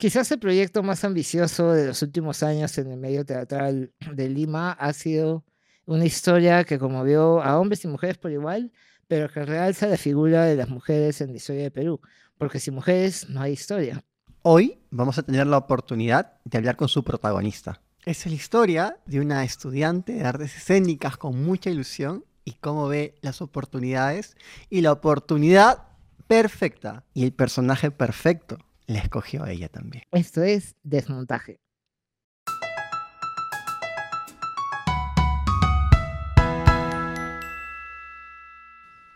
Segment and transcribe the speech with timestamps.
[0.00, 4.72] Quizás el proyecto más ambicioso de los últimos años en el medio teatral de Lima
[4.72, 5.44] ha sido
[5.84, 8.72] una historia que conmovió a hombres y mujeres por igual,
[9.08, 12.00] pero que realza la figura de las mujeres en la historia de Perú,
[12.38, 14.02] porque sin mujeres no hay historia.
[14.40, 17.82] Hoy vamos a tener la oportunidad de hablar con su protagonista.
[18.06, 23.16] Es la historia de una estudiante de artes escénicas con mucha ilusión y cómo ve
[23.20, 24.34] las oportunidades
[24.70, 25.88] y la oportunidad
[26.26, 28.56] perfecta y el personaje perfecto
[28.90, 30.04] la escogió ella también.
[30.10, 31.60] Esto es desmontaje.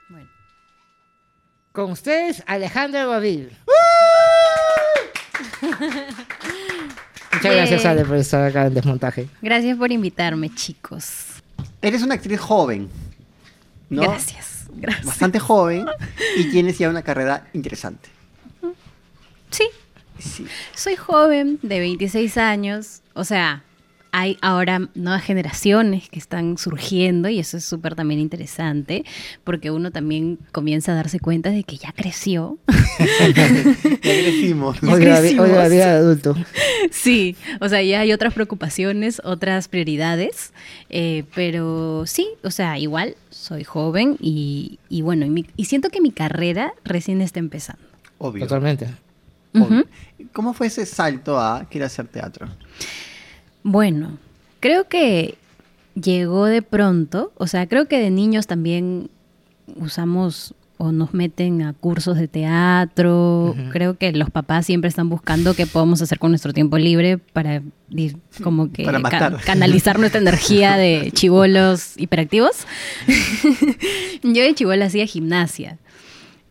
[0.09, 0.31] Bueno.
[1.73, 3.51] Con ustedes, Alejandra Bavil.
[7.33, 7.85] Muchas gracias.
[7.85, 9.29] Ale, por estar acá en desmontaje.
[9.43, 11.43] Gracias por invitarme, chicos.
[11.83, 12.89] Eres una actriz joven,
[13.91, 14.03] ¿no?
[14.03, 14.67] Gracias.
[14.77, 15.07] Gracias.
[15.07, 15.87] Bastante joven
[16.37, 18.15] y tienes ya una carrera interesante.
[19.55, 19.65] Sí,
[20.19, 20.47] Sí.
[20.75, 23.03] soy joven, de 26 años.
[23.15, 23.63] O sea,
[24.13, 29.05] hay ahora nuevas generaciones que están surgiendo y eso es súper también interesante
[29.43, 32.59] porque uno también comienza a darse cuenta de que ya creció.
[33.35, 33.51] Ya
[34.01, 34.81] crecimos.
[34.81, 35.21] Ya Hoy la,
[35.69, 36.37] vida de adulto.
[36.93, 40.53] Sí, o sea, ya hay otras preocupaciones, otras prioridades,
[40.91, 45.91] eh, pero sí, o sea, igual soy joven y, y bueno, y, mi- y siento
[45.91, 47.83] que mi carrera recién está empezando.
[48.19, 48.45] Obvio.
[48.45, 48.87] Totalmente.
[50.33, 52.49] ¿Cómo fue ese salto a querer hacer teatro?
[53.63, 54.19] Bueno,
[54.61, 55.37] creo que
[55.95, 59.11] llegó de pronto, o sea, creo que de niños también
[59.77, 65.55] usamos o nos meten a cursos de teatro, creo que los papás siempre están buscando
[65.55, 67.63] qué podemos hacer con nuestro tiempo libre para
[68.43, 69.41] como que Para ca- matar.
[69.45, 72.67] canalizar nuestra energía de chivolos hiperactivos.
[74.25, 75.79] Yo de chivola hacía gimnasia.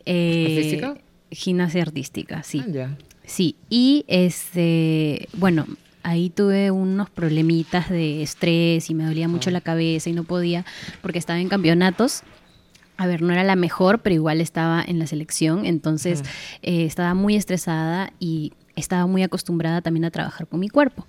[0.06, 0.94] Eh, ¿Artística?
[1.30, 2.62] Gimnasia artística, sí.
[2.64, 2.98] Ah, ya.
[3.26, 5.66] Sí, y este, bueno,
[6.02, 10.64] ahí tuve unos problemitas de estrés y me dolía mucho la cabeza y no podía
[11.02, 12.22] porque estaba en campeonatos.
[12.96, 16.22] A ver, no era la mejor, pero igual estaba en la selección, entonces
[16.62, 21.06] eh, estaba muy estresada y estaba muy acostumbrada también a trabajar con mi cuerpo.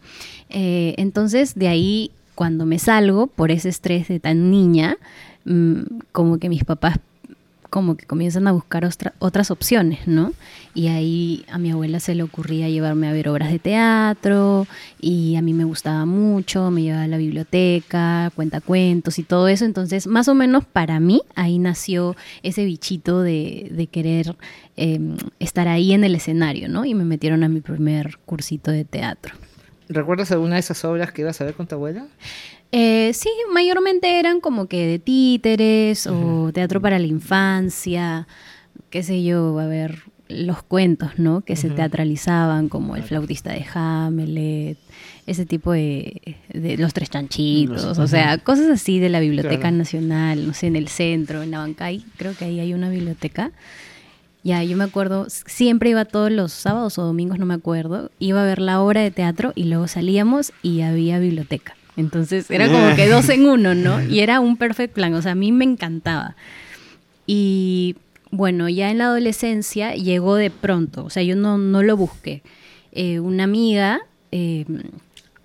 [0.49, 4.97] Eh, entonces, de ahí, cuando me salgo por ese estrés de tan niña,
[5.45, 5.81] mm,
[6.11, 6.97] como que mis papás
[7.75, 10.31] como que comienzan a buscar otras opciones, ¿no?
[10.73, 14.65] Y ahí a mi abuela se le ocurría llevarme a ver obras de teatro
[15.01, 19.49] y a mí me gustaba mucho, me llevaba a la biblioteca, cuenta cuentos y todo
[19.49, 19.65] eso.
[19.65, 24.37] Entonces, más o menos para mí, ahí nació ese bichito de, querer
[24.77, 26.85] eh, estar ahí en el escenario, ¿no?
[26.85, 29.35] Y me metieron a mi primer cursito de teatro.
[29.89, 32.07] ¿Recuerdas alguna de esas obras que ibas a ver con tu abuela?
[32.77, 38.27] Eh, sí, mayormente eran como que de títeres o teatro para la infancia,
[38.89, 41.39] qué sé yo, a ver, los cuentos, ¿no?
[41.39, 44.77] Que se teatralizaban, como El flautista de Hamlet,
[45.25, 49.57] ese tipo de, de Los Tres Chanchitos, Los- o sea, cosas así de la Biblioteca
[49.61, 49.77] Claro.
[49.77, 53.51] Nacional, no sé, en el centro, en la Bancay, creo que ahí hay una biblioteca.
[54.43, 58.41] Ya, yo me acuerdo, siempre iba todos los sábados o domingos, no me acuerdo, iba
[58.41, 61.74] a ver la obra de teatro y luego salíamos y había biblioteca.
[61.97, 64.03] Entonces era como que dos en uno, ¿no?
[64.03, 66.35] Y era un perfect plan, o sea, a mí me encantaba.
[67.25, 67.95] Y
[68.31, 72.41] bueno, ya en la adolescencia llegó de pronto, o sea, yo no, no lo busqué.
[72.91, 74.01] Eh, una amiga
[74.31, 74.65] eh,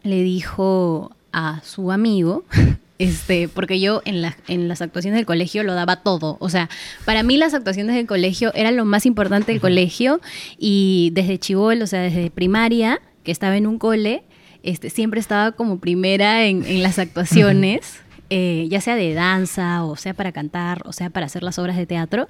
[0.03, 2.45] le dijo a su amigo,
[2.99, 6.37] este, porque yo en, las en las actuaciones del colegio lo daba todo.
[6.41, 6.69] O sea,
[7.05, 10.21] para mí las actuaciones del colegio eran lo más importante del colegio
[10.59, 14.23] y desde chivol, o sea, desde primaria, que estaba en un cole,
[14.63, 18.01] este, siempre estaba como primera en, en las actuaciones,
[18.31, 21.77] eh, ya sea de danza, o sea para cantar, o sea para hacer las obras
[21.77, 22.29] de teatro.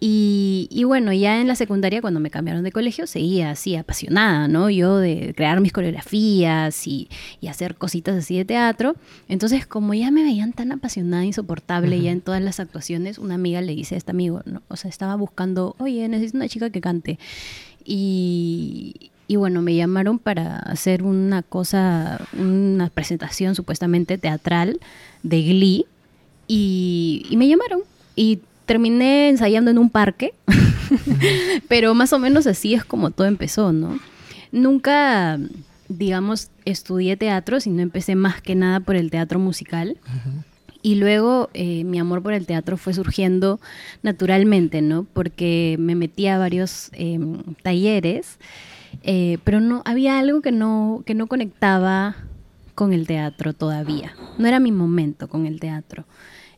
[0.00, 4.46] Y, y bueno, ya en la secundaria, cuando me cambiaron de colegio, seguía así apasionada,
[4.46, 4.70] ¿no?
[4.70, 7.08] Yo de crear mis coreografías y,
[7.40, 8.94] y hacer cositas así de teatro.
[9.28, 13.60] Entonces, como ya me veían tan apasionada, insoportable, ya en todas las actuaciones, una amiga
[13.60, 14.62] le dice a este amigo, ¿no?
[14.68, 17.18] O sea, estaba buscando, oye, necesito una chica que cante.
[17.84, 24.80] Y, y bueno, me llamaron para hacer una cosa, una presentación supuestamente teatral
[25.22, 25.86] de Glee.
[26.46, 27.80] Y, y me llamaron.
[28.16, 30.32] Y terminé ensayando en un parque.
[31.68, 34.00] Pero más o menos así es como todo empezó, ¿no?
[34.50, 35.38] Nunca,
[35.90, 39.98] digamos, estudié teatro, sino empecé más que nada por el teatro musical.
[40.80, 43.60] Y luego eh, mi amor por el teatro fue surgiendo
[44.02, 45.06] naturalmente, ¿no?
[45.12, 47.18] Porque me metí a varios eh,
[47.62, 48.38] talleres,
[49.02, 52.16] eh, pero no había algo que no, que no conectaba
[52.74, 54.14] con el teatro todavía.
[54.38, 56.04] No era mi momento con el teatro.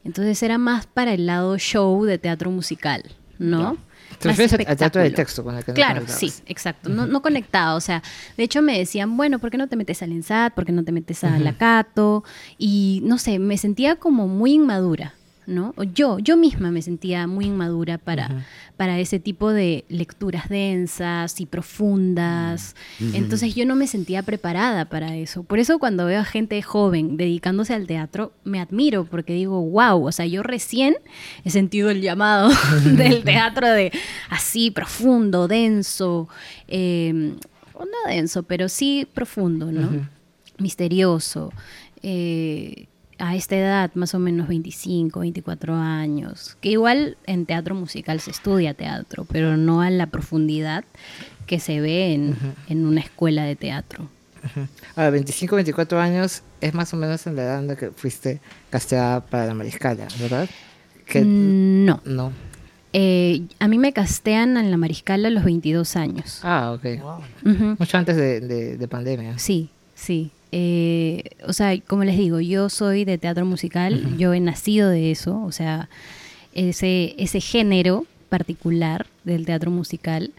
[0.04, 3.02] Entonces era más para el lado show de teatro musical,
[3.38, 3.76] ¿no?
[4.18, 6.20] Te refieres al teatro de texto con el que no Claro, conectabas.
[6.20, 6.88] sí, exacto.
[6.90, 7.76] No, no conectado.
[7.76, 8.02] O sea,
[8.36, 10.52] de hecho me decían, bueno, ¿por qué no te metes al ENSAT?
[10.52, 12.24] ¿Por qué no te metes a la Cato?
[12.58, 15.14] Y no sé, me sentía como muy inmadura,
[15.46, 15.74] ¿no?
[15.94, 18.46] Yo, yo misma me sentía muy inmadura para,
[18.76, 22.76] para ese tipo de lecturas densas y profundas.
[23.14, 25.42] Entonces yo no me sentía preparada para eso.
[25.42, 30.06] Por eso cuando veo a gente joven dedicándose al teatro, me admiro porque digo, wow,
[30.06, 30.96] o sea, yo recién
[31.44, 32.50] he sentido el llamado
[32.84, 33.92] del teatro de
[34.28, 36.28] así profundo, denso,
[36.68, 37.34] eh,
[37.74, 40.06] o no denso, pero sí profundo, ¿no?
[40.58, 41.52] Misterioso.
[42.02, 42.86] eh,
[43.20, 48.30] a esta edad, más o menos 25, 24 años, que igual en teatro musical se
[48.30, 50.84] estudia teatro, pero no a la profundidad
[51.46, 52.36] que se ve en,
[52.68, 54.08] en una escuela de teatro.
[54.44, 54.66] Ujú.
[54.96, 58.40] Ahora, 25, 24 años es más o menos en la edad en la que fuiste
[58.70, 60.48] casteada para la Mariscala, ¿verdad?
[61.06, 62.32] Que Mm, No, no.
[62.92, 66.40] Eh, a mí me castean en la Mariscala a los 22 años.
[66.42, 66.84] Ah, ok.
[67.46, 67.76] Ujú.
[67.78, 69.38] Mucho antes de, de- de pandemia.
[69.38, 70.30] Sí, sí.
[70.52, 75.10] Eh, o sea, como les digo, yo soy de teatro musical, yo he nacido de
[75.10, 75.88] eso, o sea,
[76.54, 80.32] ese, ese género particular del teatro musical.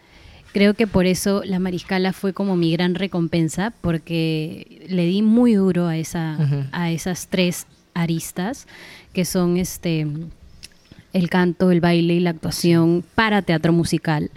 [0.52, 5.54] Creo que por eso la Mariscala fue como mi gran recompensa, porque le di muy
[5.54, 6.36] duro a, esa,
[6.72, 8.66] a esas tres aristas,
[9.14, 10.06] que son este
[11.12, 14.30] el canto, el baile y la actuación para teatro musical.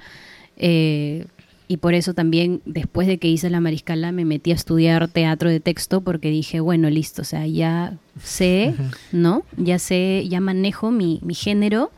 [0.58, 1.26] Eh,
[1.68, 5.50] y por eso también, después de que hice la mariscala, me metí a estudiar teatro
[5.50, 8.76] de texto porque dije, bueno, listo, o sea, ya sé,
[9.12, 9.44] ¿no?
[9.58, 11.92] Ya sé, ya manejo mi, mi género,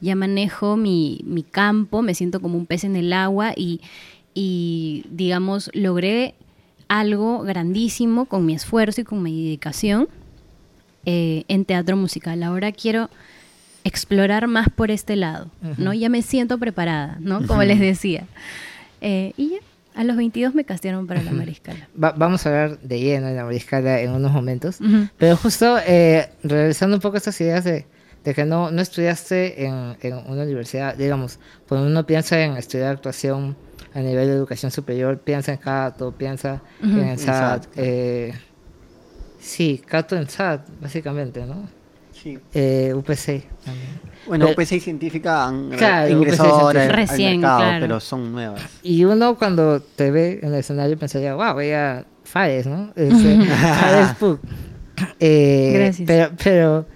[0.00, 3.80] ya manejo mi, mi campo, me siento como un pez en el agua y,
[4.34, 6.34] y, digamos, logré
[6.88, 10.08] algo grandísimo con mi esfuerzo y con mi dedicación
[11.06, 12.42] eh, en teatro musical.
[12.42, 13.08] Ahora quiero
[13.84, 15.94] explorar más por este lado, ¿no?
[15.94, 17.46] Ya me siento preparada, ¿no?
[17.46, 18.26] Como les decía.
[19.06, 19.56] Eh, y ya,
[19.94, 21.88] a los 22 me castearon para la mariscala.
[22.02, 24.78] Va- vamos a hablar de lleno de la Mariscala en unos momentos.
[25.18, 27.84] Pero justo eh, regresando un poco a estas ideas de,
[28.24, 32.92] de que no, no estudiaste en, en una universidad, digamos, cuando uno piensa en estudiar
[32.92, 33.54] actuación
[33.94, 36.98] a nivel de educación superior, piensa en Cato, piensa Ujú.
[37.00, 37.64] en el SAT.
[37.64, 37.72] SAT.
[37.76, 38.34] eh,
[39.38, 41.68] sí, Cato en SAT, básicamente, ¿no?
[42.24, 42.38] Sí.
[42.54, 44.00] Eh, UPC también.
[44.26, 47.78] Bueno, Pero- UPC y científica han Claro, ingresado ahora al Recién, mercado, claro.
[47.80, 48.62] pero son nuevas.
[48.82, 52.90] Y uno cuando te ve en el escenario pensaría, wow, ella Fares, ¿no?
[52.96, 54.40] Este, Fares Puck.
[55.20, 56.06] Eh, Gracias.
[56.06, 56.86] Pero, pero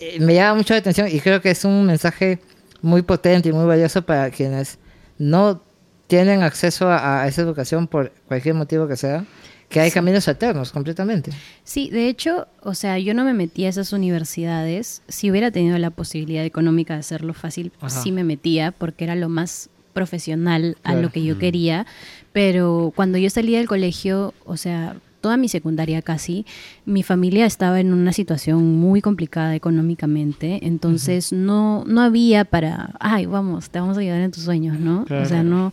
[0.00, 2.40] eh, me llama mucho la atención y creo que es un mensaje
[2.80, 4.78] muy potente y muy valioso para quienes
[5.18, 5.62] no
[6.08, 9.24] tienen acceso a, a esa educación por cualquier motivo que sea,
[9.72, 11.32] que hay caminos alternos completamente.
[11.64, 15.02] Sí, de hecho, o sea, yo no me metí a esas universidades.
[15.08, 17.88] Si hubiera tenido la posibilidad económica de hacerlo fácil, Ajá.
[18.02, 21.02] sí me metía porque era lo más profesional a Claro.
[21.02, 21.86] lo que yo quería.
[22.32, 26.44] Pero cuando yo salí del colegio, o sea, toda mi secundaria casi,
[26.84, 30.60] mi familia estaba en una situación muy complicada económicamente.
[30.66, 35.04] Entonces no, no había para, ay, vamos, te vamos a ayudar en tus sueños, ¿no?
[35.04, 35.22] Claro.
[35.22, 35.70] O sea, no...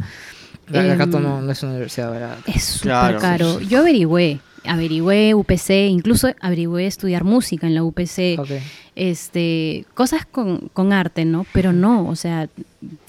[0.69, 2.42] La, la Cato em, no, no es una universidad barata.
[2.51, 3.19] es súper Claro.
[3.19, 3.60] caro.
[3.62, 8.50] Yo averigüé, averigüé UPC, incluso averigüé estudiar música en la UPC, Ok.
[8.95, 11.45] este, cosas con, con arte, ¿no?
[11.54, 12.48] Pero no, o sea,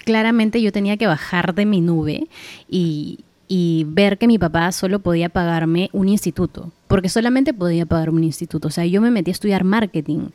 [0.05, 2.27] claramente yo tenía que bajar de mi nube
[2.69, 8.11] y, y ver que mi papá solo podía pagarme un instituto, porque solamente podía pagar
[8.11, 8.67] un instituto.
[8.67, 10.31] O sea, yo me metí a estudiar marketing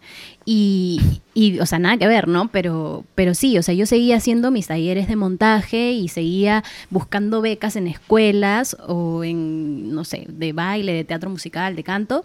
[0.45, 1.01] y,
[1.33, 2.47] y, o sea, nada que ver, ¿no?
[2.47, 7.41] Pero, pero sí, o sea, yo seguía haciendo mis talleres de montaje y seguía buscando
[7.41, 12.23] becas en escuelas o en, no sé, de baile, de teatro musical, de canto,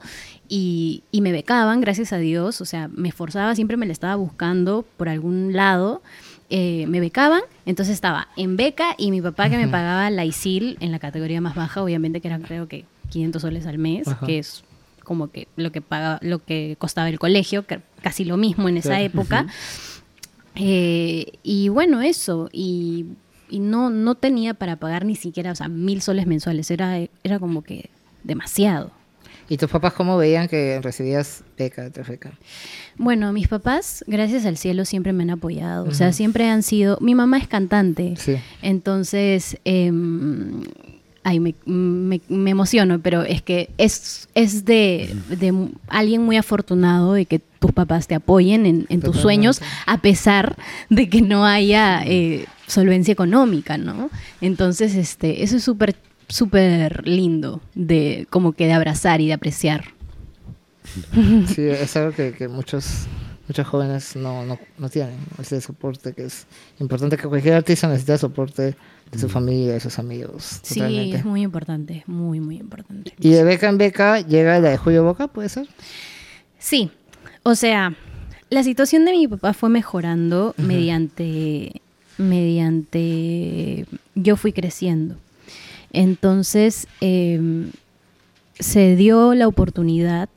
[0.49, 4.15] y, y me becaban, gracias a Dios, o sea, me esforzaba, siempre me la estaba
[4.15, 6.03] buscando por algún lado.
[6.51, 10.77] eh, me becaban, entonces estaba en beca y mi papá que me pagaba la ISIL
[10.81, 14.25] en la categoría más baja, obviamente que eran creo que 500 soles al mes, Ajá.
[14.27, 14.65] que es
[15.05, 18.77] como que lo que paga, lo que costaba el colegio, que casi lo mismo en
[18.77, 19.47] esa época.
[20.55, 23.07] Eh, y bueno, eso, y,
[23.49, 27.39] y no, no tenía para pagar ni siquiera, o sea, mil soles mensuales, era, era
[27.39, 27.91] como que
[28.25, 28.93] demasiado.
[29.49, 32.31] ¿Y tus papás cómo veían que recibías beca tras beca?
[32.97, 35.87] Bueno, mis papás, gracias al cielo, siempre me han apoyado.
[35.87, 36.99] O sea, siempre han sido.
[37.01, 38.15] Mi mamá es cantante.
[38.17, 38.37] Sí.
[38.63, 40.63] Entonces, em,
[41.23, 47.13] ay, me, me- me emociono, pero es que es, es de, de alguien muy afortunado
[47.15, 50.57] de que tus papás te apoyen en, en tus sueños, a pesar
[50.89, 54.09] de que no haya eh, solvencia económica, ¿no?
[54.41, 55.95] Entonces, este, eso es súper,
[56.29, 59.85] súper lindo de como que de abrazar y de apreciar.
[61.47, 63.07] Sí, es algo que, que muchos
[63.49, 66.47] muchos jóvenes no, no, no tienen ese soporte que es
[66.79, 68.77] importante que cualquier artista necesita soporte
[69.11, 70.61] de su familia, de sus amigos.
[70.63, 71.17] Sí, totalmente.
[71.17, 73.13] es muy importante, muy, muy importante.
[73.19, 75.67] Y de beca en beca llega la de Julio Boca, ¿puede ser?
[76.59, 76.91] Sí,
[77.43, 77.95] o sea,
[78.51, 81.81] la situación de mi papá fue mejorando mediante,
[82.19, 85.17] mediante, yo fui creciendo.
[85.93, 87.71] Entonces, em,
[88.59, 90.29] se dio la oportunidad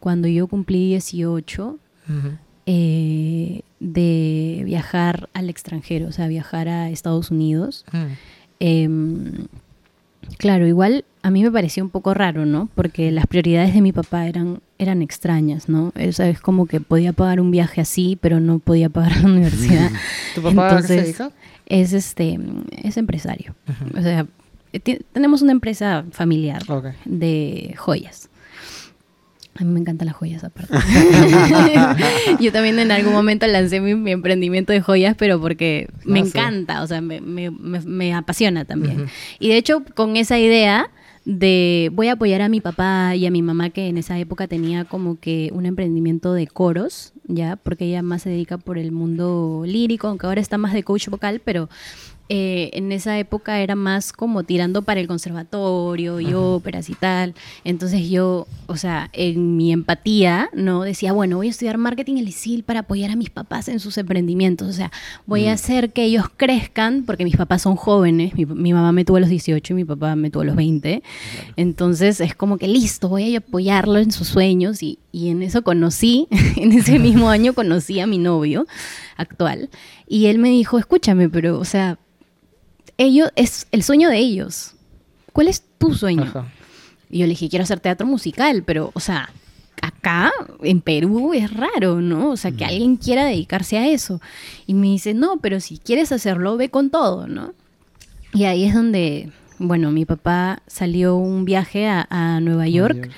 [0.00, 1.78] cuando yo cumplí 18
[2.66, 7.84] eh, de viajar al extranjero, o sea, viajar a Estados Unidos.
[7.92, 8.06] Mm.
[8.60, 9.46] Em,
[10.38, 12.68] claro, igual a mí me pareció un poco raro, ¿no?
[12.76, 15.92] Porque las prioridades de mi papá eran, eran extrañas, ¿no?
[15.96, 19.28] O sea, es como que podía pagar un viaje así, pero no podía pagar la
[19.28, 19.90] universidad.
[20.34, 21.30] ¿Tu papá qué se Entonces, dedica?
[21.66, 22.38] Es este,
[22.82, 23.54] es empresario.
[23.96, 24.26] O sea,
[25.12, 26.62] tenemos una empresa familiar
[27.04, 28.30] de joyas.
[29.54, 30.72] A mí me encantan las joyas aparte.
[32.40, 36.24] Yo también en algún momento lancé mi, mi emprendimiento de joyas, pero porque me Ah,
[36.24, 36.30] sí.
[36.30, 39.06] encanta, o sea, me, me- me- me apasiona también.
[39.38, 40.90] Y de hecho, con esa idea
[41.24, 44.48] de voy a apoyar a mi papá y a mi mamá, que en esa época
[44.48, 48.90] tenía como que un emprendimiento de coros, ya, porque ella más se dedica por el
[48.90, 51.68] mundo lírico, aunque ahora está más de coach vocal, pero
[52.28, 57.34] eh, en esa época era más como tirando para el conservatorio y óperas y tal.
[57.64, 60.82] Entonces yo, o sea, en mi empatía, ¿no?
[60.82, 63.80] Decía, bueno, voy a estudiar marketing en el ISIL para apoyar a mis papás en
[63.80, 64.68] sus emprendimientos.
[64.68, 64.90] O sea,
[65.26, 68.34] voy a hacer que ellos crezcan, porque mis papás son jóvenes.
[68.34, 70.56] Mi, mi mamá me tuvo a los 18 y mi papá me tuvo a los
[70.56, 71.02] 20.
[71.56, 74.82] Entonces es como que listo, voy a apoyarlo en sus sueños.
[74.82, 78.66] Y, y en eso conocí, en ese mismo año conocí a mi novio
[79.22, 79.70] actual.
[80.06, 81.98] Y él me dijo, escúchame, pero, o sea,
[82.98, 84.74] ellos, es el sueño de ellos.
[85.32, 86.24] ¿Cuál es tu sueño?
[86.24, 86.52] Ajá.
[87.10, 89.30] Y yo le dije, quiero hacer teatro musical, pero, o sea,
[89.82, 92.30] acá en Perú es raro, ¿no?
[92.30, 94.20] O sea, que alguien quiera dedicarse a eso.
[94.66, 97.52] Y me dice, no, pero si quieres hacerlo, ve con todo, ¿no?
[98.32, 103.10] Y ahí es donde, bueno, mi papá salió un viaje a, a Nueva York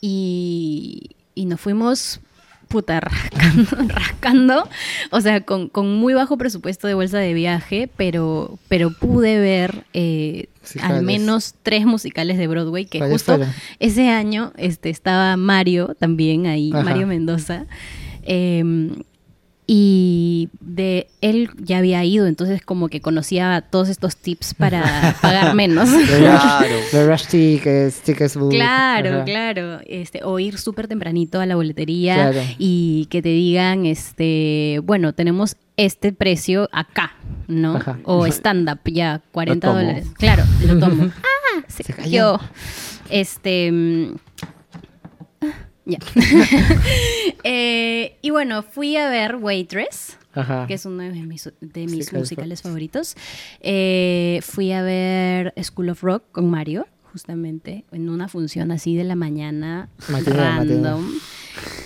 [0.00, 2.20] y, y nos fuimos
[2.68, 4.68] puta rascando, rascando
[5.10, 9.84] o sea, con, con muy bajo presupuesto de bolsa de viaje, pero, pero pude ver
[9.92, 10.46] eh,
[10.82, 13.38] al menos tres musicales de Broadway, que ¿Cuáles justo
[13.78, 16.82] ese año este, estaba Mario también ahí, Ajá.
[16.82, 17.66] Mario Mendoza.
[18.22, 18.64] eh,
[19.68, 25.54] y de él ya había ido, entonces como que conocía todos estos tips para pagar
[25.54, 25.88] menos.
[25.90, 26.74] The Rush, Claro.
[26.92, 28.50] The Rush Tickets, Tickets Book.
[28.50, 29.24] Claro, ajá.
[29.24, 29.80] claro.
[29.86, 32.40] Este, o ir súper tempranito a la boletería Claro.
[32.58, 37.14] y que te digan, este, bueno, tenemos este precio acá,
[37.48, 37.76] ¿no?
[37.76, 37.98] Ajá.
[38.04, 39.78] O stand-up, ya, 40 tomo.
[39.80, 40.06] dólares.
[40.16, 41.10] Claro, lo tomo.
[41.22, 42.38] ah, se, Se cayó.
[42.38, 42.40] cayó.
[43.10, 43.72] Este.
[45.86, 45.98] Ya.
[47.48, 50.66] Eh, y bueno, fui a ver Waitress Ajá.
[50.66, 53.14] que es uno de mis, de mis Musical musicales favoritos.
[53.60, 59.04] Eh, fui a ver School of Rock con Mario, justamente, en una función así de
[59.04, 61.08] la mañana, random.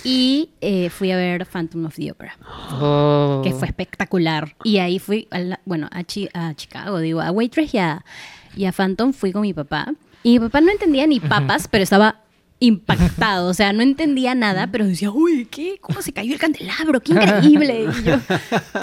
[0.03, 2.35] Y eh, fui a ver Phantom of the Opera,
[2.81, 3.41] Oh.
[3.43, 4.55] que fue espectacular.
[4.63, 8.03] Y ahí fui, a la- bueno, a, Chi- a Chicago, digo, a Waitress y a,
[8.55, 9.93] y a Phantom fui con mi papá.
[10.23, 12.21] Y mi papá no entendía ni papas, pero estaba
[12.61, 15.77] impactado, o sea, no entendía nada, pero decía, uy, ¿qué?
[15.81, 17.01] ¿Cómo se cayó el candelabro?
[17.01, 17.87] ¡Qué increíble!
[17.99, 18.19] Y yo,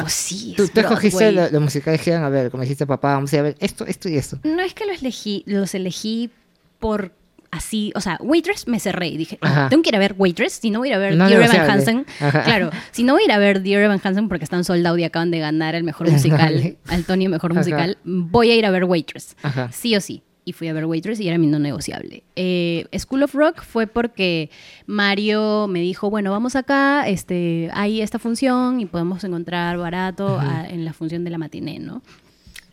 [0.00, 1.46] pues sí, Tú, es tú escogiste Broadway".
[1.46, 3.56] lo- los musicales que iban a ver, como dijiste, papá, vamos a ir a ver
[3.60, 4.38] esto, esto y esto.
[4.44, 6.30] No es que los elegí, los elegí
[6.78, 7.12] por
[7.50, 9.68] así, o sea, Waitress me cerré y dije, Ajá.
[9.70, 11.42] tengo que ir a ver Waitress, si no voy a ir a ver No Dear
[11.44, 11.70] Evan.
[11.70, 12.42] Hansen, Ajá.
[12.42, 15.04] claro, si no voy a ir a ver Dear Evan Hansen porque están soldados y
[15.04, 17.60] acaban de ganar el mejor musical, al Tony mejor Ajá.
[17.60, 19.36] musical, voy a ir a ver Waitress,
[19.72, 20.22] sí o sí.
[20.48, 22.22] Y fui a ver Waitress y era mi no negociable.
[22.34, 24.48] Eh, School of Rock fue porque
[24.86, 30.66] Mario me dijo, bueno, vamos acá, este, hay esta función y podemos encontrar barato a-
[30.66, 32.00] en la función de la matiné, ¿no?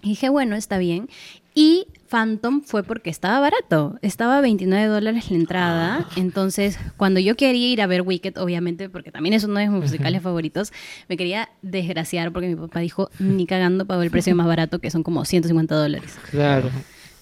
[0.01, 1.09] Y dije, bueno, está bien.
[1.53, 3.97] Y Phantom fue porque estaba barato.
[4.01, 6.07] Estaba a 29 dólares la entrada.
[6.15, 9.81] Entonces, cuando yo quería ir a ver Wicked, obviamente, porque también es uno de mis
[9.81, 10.71] musicales favoritos,
[11.09, 14.91] me quería desgraciar porque mi papá dijo, ni cagando pagó el precio más barato, que
[14.91, 16.15] son como 150 dólares.
[16.29, 16.69] Claro.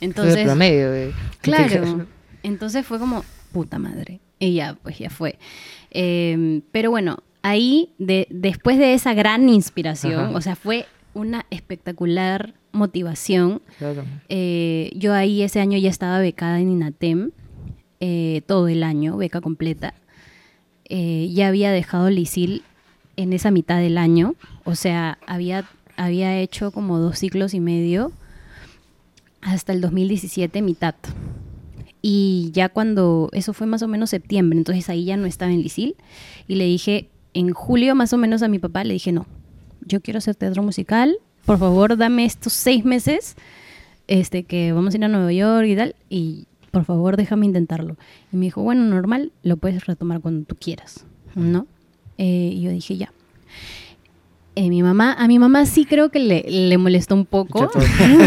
[0.04, 1.14] Entonces, es el promedio.
[1.42, 2.06] Claro.
[2.44, 4.20] Entonces fue como, puta madre.
[4.40, 5.38] Y ya, pues ya fue.
[5.92, 10.36] Eh, pero bueno, ahí, de, después de esa gran inspiración, Ajá.
[10.36, 13.62] o sea, fue una espectacular motivación.
[13.78, 14.04] Claro.
[14.30, 17.32] Eh, yo ahí ese año ya estaba becada en INATEM,
[18.00, 19.94] eh, todo el año, beca completa.
[20.86, 22.64] Eh, ya había dejado el ISIL
[23.16, 28.12] en esa mitad del año, o sea, había, había hecho como dos ciclos y medio
[29.46, 30.96] hasta el 2017, mitad.
[32.02, 35.62] Y ya cuando, eso fue más o menos septiembre, entonces ahí ya no estaba en
[35.62, 35.96] Lisil,
[36.48, 39.26] y le dije, en julio más o menos a mi papá le dije, no,
[39.86, 43.36] yo quiero hacer teatro musical, por favor dame estos seis meses,
[44.08, 47.98] este, que vamos a ir a Nueva York y tal, y por favor déjame intentarlo.
[48.32, 51.68] Y me dijo, bueno, normal, lo puedes retomar cuando tú quieras, ¿no?
[52.18, 53.14] Eh, y yo dije, ya.
[54.56, 57.72] Eh, mi mamá, a mi mamá sí creo que le, le molestó un poco,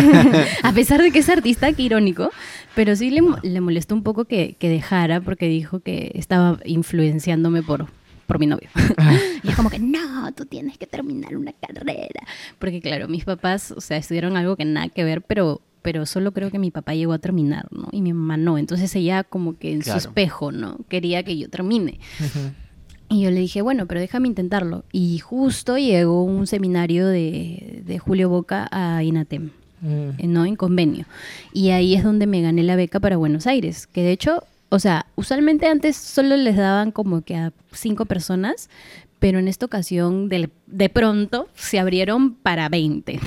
[0.62, 2.30] a pesar de que es artista, qué irónico,
[2.75, 7.62] pero sí le, le molestó un poco que, que dejara porque dijo que estaba influenciándome
[7.62, 7.87] por,
[8.26, 8.68] por mi novio.
[9.45, 12.21] y es como que, no, tú tienes que terminar una carrera.
[12.59, 16.33] Porque claro, mis papás, o sea, estudiaron algo que nada que ver, pero, pero solo
[16.33, 17.87] creo que mi papá llegó a terminar, ¿no?
[17.92, 18.59] Y mi mamá no.
[18.59, 20.00] Entonces ella como que en Claro.
[20.00, 20.78] su espejo, ¿no?
[20.88, 22.00] Quería que yo termine.
[23.08, 24.84] Y yo le dije, bueno, pero déjame intentarlo.
[24.92, 30.32] Y justo llegó un seminario de, de Julio Boca a INATEM, Mm.
[30.32, 30.46] ¿no?
[30.46, 31.06] En convenio.
[31.52, 34.78] Y ahí es donde me gané la beca para Buenos Aires, que de hecho, o
[34.78, 38.70] sea, usualmente antes solo les daban como que a cinco personas,
[39.18, 43.20] pero en esta ocasión de, de pronto se abrieron para 20.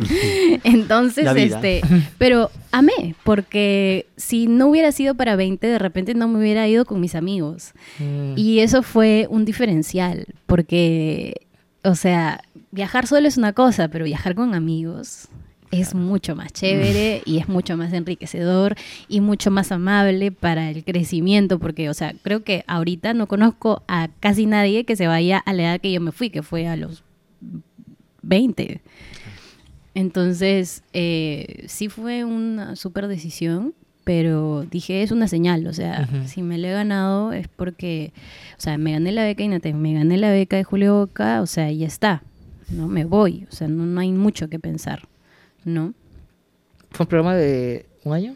[0.64, 1.82] Entonces, este,
[2.18, 6.84] pero amé, porque si no hubiera sido para 20, de repente no me hubiera ido
[6.84, 7.72] con mis amigos.
[7.98, 8.32] Mm.
[8.36, 11.46] Y eso fue un diferencial, porque,
[11.84, 15.28] o sea, viajar solo es una cosa, pero viajar con amigos
[15.70, 18.76] es mucho más chévere y es mucho más enriquecedor
[19.08, 23.82] y mucho más amable para el crecimiento, porque, o sea, creo que ahorita no conozco
[23.88, 26.66] a casi nadie que se vaya a la edad que yo me fui, que fue
[26.66, 27.02] a los
[28.22, 28.80] 20.
[29.94, 36.42] Entonces, eh, sí fue una súper decisión, pero dije, es una señal, o sea, si
[36.42, 38.12] me lo he ganado es porque,
[38.56, 41.46] o sea, me gané la beca Inate, me gané la beca de Julio Boca, o
[41.46, 42.22] sea, ya está,
[42.70, 42.86] ¿no?
[42.86, 45.08] Me voy, o sea, no, no hay mucho que pensar,
[45.66, 45.92] ¿no?
[46.92, 48.34] ¿Fue un programa de un año?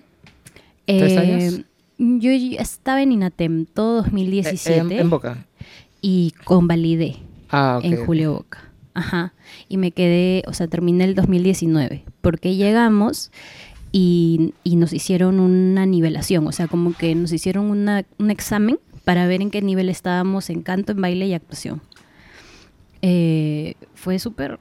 [0.84, 1.60] ¿Tres Eh, años?
[1.99, 5.46] Yo estaba en INATEM todo Eh, 2017 en, en Boca.
[6.02, 7.16] y convalidé
[7.50, 7.84] Ah, ok.
[7.84, 8.04] en.
[8.04, 8.58] Julio Boca.
[8.94, 9.32] Ajá.
[9.68, 13.30] Y me quedé, o sea, terminé el 2019, porque llegamos
[13.92, 18.78] y, y nos hicieron una nivelación, o sea, como que nos hicieron una- un examen
[19.04, 21.80] para ver en qué nivel estábamos en canto, en baile y actuación.
[23.02, 24.58] Eh, fue súper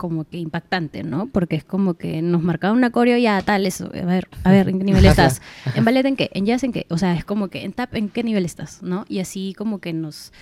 [0.00, 1.26] como que impactante, ¿no?
[1.26, 4.70] Porque es como que nos marcaba una coreo ya tal, eso, a ver, a ver,
[4.70, 5.42] ¿en qué nivel estás?
[5.74, 6.30] ¿En ballet en qué?
[6.32, 6.86] ¿En jazz en qué?
[6.88, 8.82] O sea, es como que en tap, ¿en qué nivel estás?
[8.82, 9.04] ¿No?
[9.10, 10.32] Y así como que nos,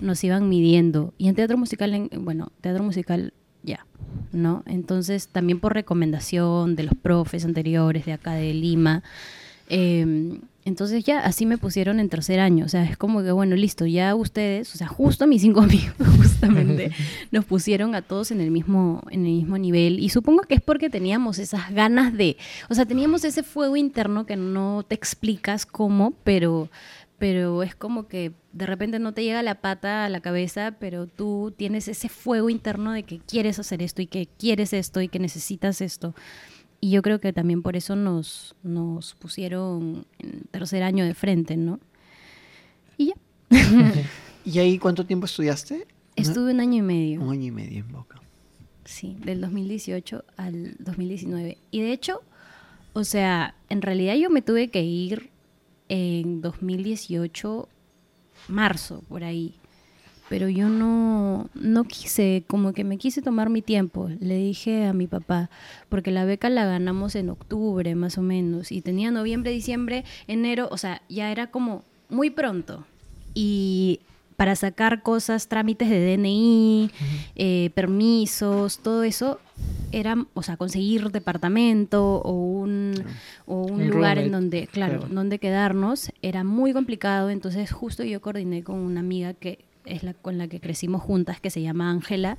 [0.00, 1.12] nos iban midiendo.
[1.18, 3.32] Y en teatro musical, en- bueno, teatro musical
[3.64, 3.84] ya,
[4.30, 4.62] ¿no?
[4.66, 9.02] Entonces, también por recomendación de los profes anteriores de acá de Lima.
[9.68, 12.64] eh, entonces ya así me pusieron en tercer año.
[12.64, 15.60] O sea, es como que, bueno, listo, ya ustedes, o sea, justo a mis cinco
[15.62, 16.92] amigos, justamente,
[17.32, 19.98] nos pusieron a todos en el mismo, en el mismo nivel.
[19.98, 22.36] Y supongo que es porque teníamos esas ganas de,
[22.68, 26.68] o sea, teníamos ese fuego interno que no te explicas cómo, pero,
[27.18, 31.06] pero es como que de repente no te llega la pata a la cabeza, pero
[31.06, 35.08] tú tienes ese fuego interno de que quieres hacer esto y que quieres esto y
[35.08, 36.14] que necesitas esto.
[36.80, 41.56] Y yo creo que también por eso nos, nos pusieron en tercer año de frente,
[41.56, 41.80] ¿no?
[42.96, 43.14] Y ya.
[44.44, 45.86] ¿Y ahí cuánto tiempo estudiaste?
[46.16, 47.20] Estuve un año y medio.
[47.20, 48.20] Un año y medio en Boca.
[48.84, 51.58] Sí, del 2018 al 2019.
[51.70, 52.22] Y de hecho,
[52.92, 55.30] o sea, en realidad yo me tuve que ir
[55.88, 57.68] en 2018,
[58.48, 59.54] marzo, por ahí.
[60.28, 64.08] Pero yo no, no quise, como que me quise tomar mi tiempo.
[64.20, 65.48] Le dije a mi papá,
[65.88, 68.70] porque la beca la ganamos en octubre más o menos.
[68.72, 72.84] Y tenía noviembre, diciembre, enero, o sea, ya era como muy pronto.
[73.34, 74.00] Y
[74.36, 76.90] para sacar cosas, trámites de DNI,
[77.34, 79.40] eh, permisos, todo eso,
[79.90, 82.94] era, o sea, conseguir departamento o un,
[83.46, 85.14] o un Un lugar en donde, claro, claro.
[85.14, 87.30] donde quedarnos, era muy complicado.
[87.30, 91.40] Entonces, justo yo coordiné con una amiga que es la con la que crecimos juntas,
[91.40, 92.36] que se llama Ángela,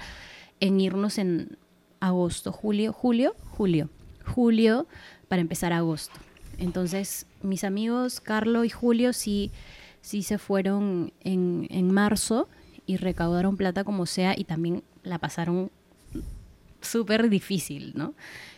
[0.59, 1.57] en irnos en
[1.99, 3.89] agosto, julio, julio, julio,
[4.25, 4.87] julio,
[5.27, 6.19] para empezar agosto.
[6.57, 9.51] Entonces, mis amigos Carlo y Julio sí,
[10.01, 12.49] sí se fueron en, en marzo
[12.85, 15.71] y recaudaron plata como sea y también la pasaron
[16.81, 18.13] súper difícil, ¿no?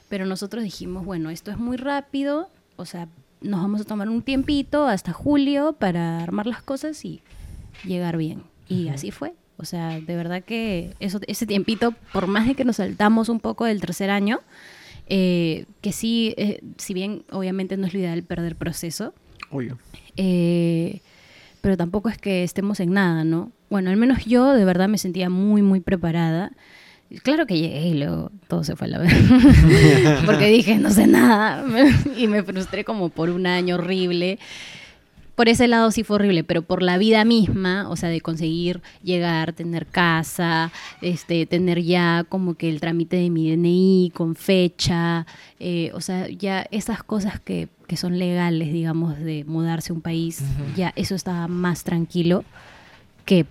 [0.10, 3.08] Pero nosotros dijimos, bueno, esto es muy rápido, o sea,
[3.42, 7.22] nos vamos a tomar un tiempito hasta julio para armar las cosas y
[7.86, 8.44] llegar bien.
[8.72, 9.34] Y así fue.
[9.58, 13.40] O sea, de verdad que eso, ese tiempito, por más de que nos saltamos un
[13.40, 14.40] poco del tercer año,
[15.08, 19.14] eh, que sí, eh, si bien obviamente no es lo ideal perder proceso,
[19.52, 19.78] Obvio.
[20.18, 21.02] eh,
[21.62, 23.52] pero tampoco es que estemos en nada, ¿no?
[23.70, 26.52] Bueno, al menos yo de verdad me sentía muy, muy preparada.
[27.24, 29.14] Claro que llegué y luego todo se fue a la vez.
[30.26, 31.64] Porque dije, no sé nada.
[32.18, 34.40] y me frustré como por un año horrible.
[35.42, 38.84] Por ese lado sí fue horrible, pero por la vida misma, o sea, de conseguir
[39.02, 45.26] llegar, tener casa, este, tener ya como que el trámite de mi DNI con fecha,
[45.60, 50.02] eh, o sea, ya esas cosas que, que son legales, digamos, de mudarse a un
[50.02, 50.44] país,
[50.76, 52.46] ya eso estaba más tranquilo
[53.26, 53.48] que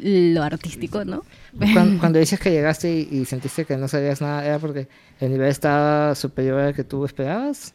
[0.00, 1.22] lo artístico, ¿no?
[1.58, 4.88] Cuando, cuando dices que llegaste y, y sentiste que no sabías nada, ¿era porque
[5.20, 7.74] el nivel estaba superior al que tú esperabas?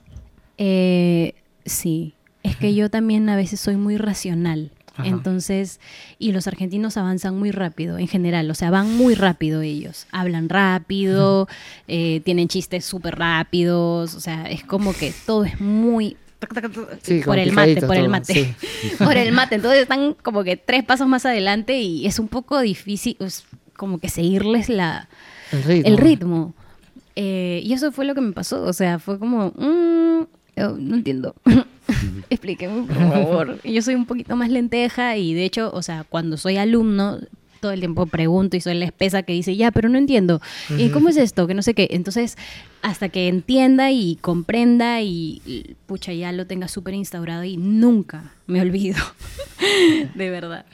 [0.58, 2.16] Eh, sí,
[2.50, 4.72] es que yo también a veces soy muy racional.
[4.96, 5.08] Ajá.
[5.08, 5.80] Entonces,
[6.18, 10.08] y los argentinos avanzan muy rápido en general, o sea, van muy rápido ellos.
[10.12, 11.48] Hablan rápido,
[11.88, 16.18] eh, tienen chistes súper rápidos, o sea, es como que todo es muy...
[17.02, 18.34] Sí, por el mate, por el mate.
[18.34, 18.56] sí.
[18.98, 19.56] por el mate.
[19.56, 23.44] Entonces están como que tres pasos más adelante y es un poco difícil, es
[23.76, 25.10] como que seguirles la,
[25.52, 25.88] El ritmo.
[25.90, 26.54] el ritmo.
[27.16, 28.64] Eh, y eso fue lo que me pasó.
[28.64, 30.22] O sea, fue como, mm,
[30.62, 31.36] oh, no entiendo.
[32.30, 33.62] Explíqueme, por favor.
[33.64, 37.20] Yo soy un poquito más lenteja y de hecho, o sea, cuando soy alumno,
[37.60, 40.42] todo el tiempo pregunto y soy la espesa que dice, ya, pero no entiendo.
[40.78, 41.46] ¿Y cómo es esto?
[41.46, 41.90] Que no sé qué.
[41.92, 42.38] Entonces,
[42.82, 48.34] hasta que entienda y comprenda y, y, pucha, ya lo tenga súper instaurado y nunca
[48.48, 48.98] me olvido.
[50.16, 50.66] de verdad.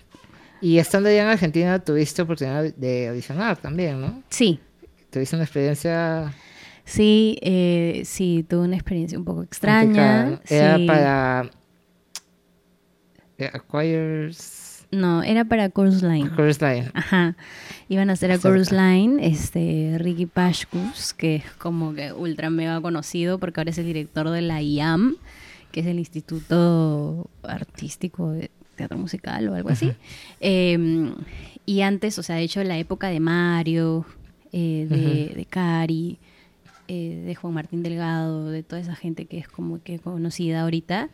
[0.61, 4.23] Y estando allá en Argentina tuviste oportunidad de audicionar también, ¿no?
[4.29, 4.59] Sí,
[5.15, 6.33] Tuviste una experiencia
[6.85, 10.37] Sí, eh, sí, tuve una experiencia un poco extraña.
[10.37, 10.41] complicada.
[10.47, 10.85] Era sí.
[10.85, 11.51] para
[13.37, 16.29] eh, Acquires No, era para Chorus Line.
[16.35, 16.91] Chorus Line.
[16.93, 17.35] Ajá.
[17.89, 18.39] Iban a hacer a.
[18.39, 23.77] Chorus Line, este, Ricky Pashkus, que es como que ultra mega conocido porque ahora es
[23.79, 25.17] el director de la IAM,
[25.71, 29.91] que es el Instituto Artístico de Teatro Musical o algo así.
[30.39, 31.11] Eh,
[31.65, 34.05] y antes, o sea, de hecho, la época de Mario,
[34.51, 36.19] eh, de, de Cari,
[36.87, 41.09] eh, de Juan Martín Delgado, de toda esa gente que es como que conocida ahorita,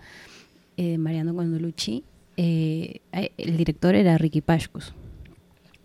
[0.77, 2.03] eh, Mariano Condolucci,
[2.38, 3.01] eh,
[3.38, 4.93] el director era Ricky Pashkus.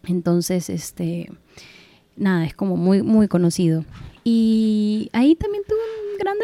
[0.06, 1.30] Entonces, este,
[2.16, 3.84] nada, es como muy, muy conocido.
[4.24, 5.78] Y ahí también tuve
[6.12, 6.36] un gran,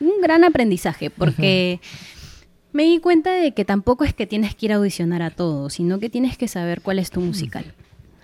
[0.00, 1.80] un gran aprendizaje, porque
[2.72, 5.70] me di cuenta de que tampoco es que tienes que ir a audicionar a todo,
[5.70, 7.64] sino que tienes que saber cuál es tu musical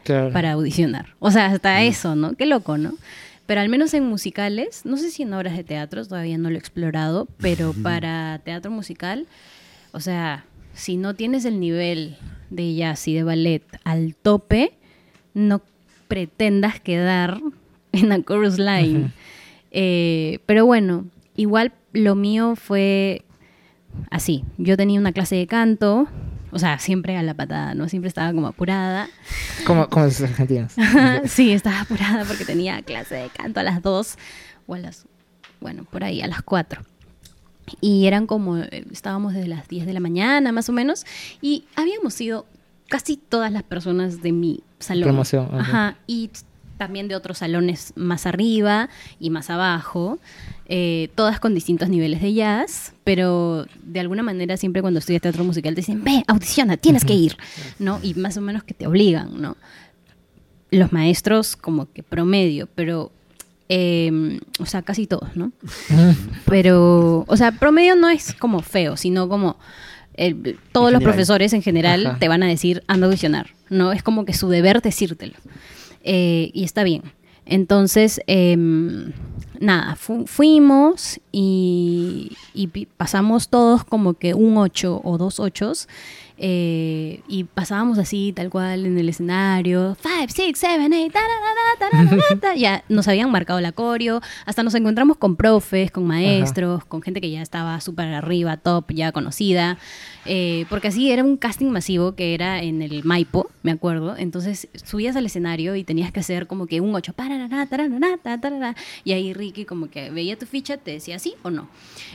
[0.05, 0.33] Claro.
[0.33, 1.15] para audicionar.
[1.19, 2.35] O sea, hasta eso, ¿no?
[2.35, 2.95] Qué loco, ¿no?
[3.47, 6.57] Pero al menos en musicales, no sé si en obras de teatro, todavía no lo
[6.57, 9.27] he explorado, pero para teatro musical,
[9.93, 12.17] o sea, si no tienes el nivel
[12.51, 14.73] de jazz y de ballet al tope,
[15.33, 15.63] no
[16.09, 17.41] pretendas quedar
[17.93, 19.11] en la chorus line.
[19.71, 21.07] Eh, pero bueno,
[21.37, 23.23] igual lo mío fue
[24.11, 24.45] así.
[24.59, 26.09] Yo tenía una clase de canto,
[26.53, 27.89] o sea, siempre a la patada, ¿no?
[27.89, 29.09] Siempre estaba como apurada.
[29.67, 30.73] Como, como los argentinos.
[31.27, 34.17] sí, estaba apurada porque tenía clase de canto a las 2
[34.67, 35.05] o a las,
[35.61, 36.83] bueno, por ahí, a las 4.
[37.81, 41.05] Y eran como, eh, estábamos desde las 10 de la mañana más o menos,
[41.43, 42.47] y habíamos ido
[42.89, 45.03] casi todas las personas de mi salón.
[45.05, 45.49] Promoción.
[45.53, 46.41] Ajá, y t-
[46.77, 50.19] también de otros salones más arriba y más abajo,
[50.69, 55.45] eh, todas con distintos niveles de jazz, pero de alguna manera siempre cuando estudias teatro
[55.45, 57.37] musical te dicen, ve, audiciona, tienes que ir,
[57.79, 57.99] ¿no?
[58.03, 59.57] Y más o menos que te obligan, ¿no?
[60.71, 63.13] Los maestros como que promedio, pero,
[63.69, 65.53] eh, o sea, casi todos, ¿no?
[66.47, 69.59] Pero, o sea, promedio no es como feo, sino como
[70.15, 72.19] el- todos los profesores en general Ajá.
[72.19, 73.93] te van a decir, anda a audicionar, ¿no?
[73.93, 75.35] Es como que su deber decírtelo.
[76.07, 77.03] Eh, y está bien.
[77.45, 79.13] Entonces, em,
[79.61, 82.31] nada, fu- fuimos y,
[82.97, 85.73] pasamos todos como que un 8 o dos 8
[86.39, 89.97] y pasábamos así, tal cual, en el escenario.
[90.03, 91.11] 5, 6, 7,
[92.43, 94.21] 8, ya nos habían marcado la coreo.
[94.45, 98.93] Hasta nos encontramos con profes, con maestros, con gente que ya estaba súper arriba, top,
[98.93, 99.79] ya conocida.
[100.27, 104.17] Eh, porque así era un casting masivo que era en el Maipo, me acuerdo.
[104.17, 107.15] Entonces subías al escenario y tenías que hacer como que un 8.
[109.05, 111.69] Y ahí Ricky como que veía tu ficha, te decía sí o no.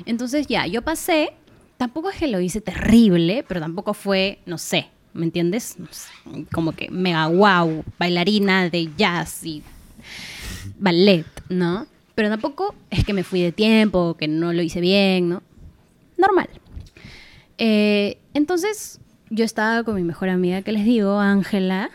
[0.05, 1.33] Entonces ya, yo pasé.
[1.81, 5.79] Tampoco es que lo hice terrible, pero tampoco fue, no sé, ¿me entiendes?
[5.79, 6.11] No sé,
[6.53, 9.63] Como que mega wow, bailarina de jazz y
[10.77, 11.87] ballet, ¿no?
[12.13, 15.41] Pero tampoco es que me fui de tiempo, que no lo hice bien, ¿no?
[16.17, 16.51] Normal.
[17.57, 18.99] Eh, entonces,
[19.31, 21.89] yo estaba con mi mejor amiga que les digo, Ángela,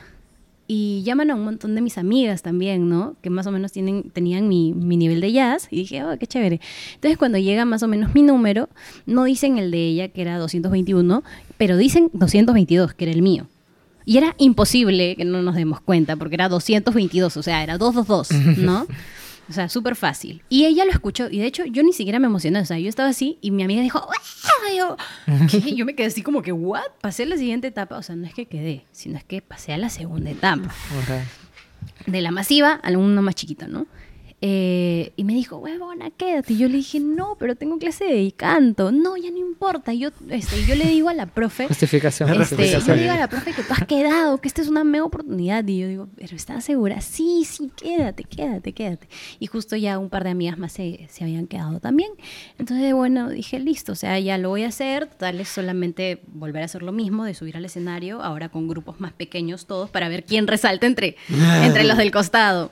[0.69, 3.17] y llaman a un montón de mis amigas también, ¿no?
[3.23, 5.69] Que más o menos tienen, tenían mi, mi nivel de jazz.
[5.71, 6.61] Y dije, oh, qué chévere.
[6.95, 8.69] Entonces, cuando llega más o menos mi número,
[9.07, 11.23] no dicen el de ella, que era 221,
[11.57, 13.47] pero dicen 222, que era el mío.
[14.05, 18.59] Y era imposible que no nos demos cuenta, porque era 222, o sea, era 222,
[18.59, 18.87] ¿no?
[19.49, 20.43] O sea, súper fácil.
[20.49, 22.89] Y ella lo escuchó, y de hecho yo ni siquiera me emocioné, o sea, yo
[22.89, 24.07] estaba así, y mi amiga dijo,
[24.75, 24.97] yo.
[25.75, 26.83] Yo me quedé así como que, ¿what?
[27.01, 27.97] Pasé a la siguiente etapa.
[27.99, 30.73] O sea, no es que quedé, sino es que pasé a la segunda etapa.
[32.07, 33.87] De la masiva al uno más chiquito, ¿no?
[34.49, 36.53] Eh, y me dijo, huevona, quédate.
[36.53, 38.93] Y yo le dije, no, pero tengo clase de canto.
[38.93, 39.93] No, ya no importa.
[39.93, 42.29] Y yo, este, yo le digo a la profe, Justificación.
[42.29, 42.97] este, yo justificación.
[42.97, 45.67] le digo a la profe que tú has quedado, que esta es una mega oportunidad.
[45.67, 47.01] Y yo digo, ¿pero estás segura?
[47.01, 49.09] Sí, sí, quédate, quédate, quédate.
[49.41, 52.13] Y justo ya un par de amigas más se, se habían quedado también.
[52.57, 55.07] Entonces, bueno, dije, listo, o sea, ya lo voy a hacer.
[55.07, 59.01] Tal es solamente volver a hacer lo mismo, de subir al escenario, ahora con grupos
[59.01, 61.17] más pequeños todos, para ver quién resalta entre,
[61.65, 62.71] entre los del costado.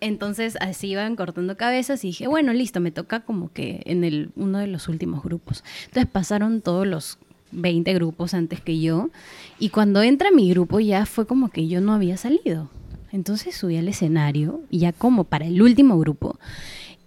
[0.00, 4.30] Entonces así iban cortando cabezas y dije, bueno, listo, me toca como que en el,
[4.36, 5.62] uno de los últimos grupos.
[5.86, 7.18] Entonces pasaron todos los
[7.52, 9.10] 20 grupos antes que yo
[9.58, 12.70] y cuando entra mi grupo ya fue como que yo no había salido.
[13.12, 16.38] Entonces subí al escenario ya como para el último grupo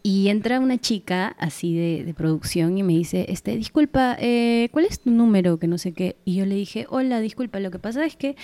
[0.06, 4.84] y entra una chica así de, de producción y me dice, este, disculpa, eh, ¿cuál
[4.84, 5.60] es tu número?
[5.60, 6.18] Que no sé qué.
[6.26, 8.36] Y yo le dije, hola, disculpa, lo que pasa es que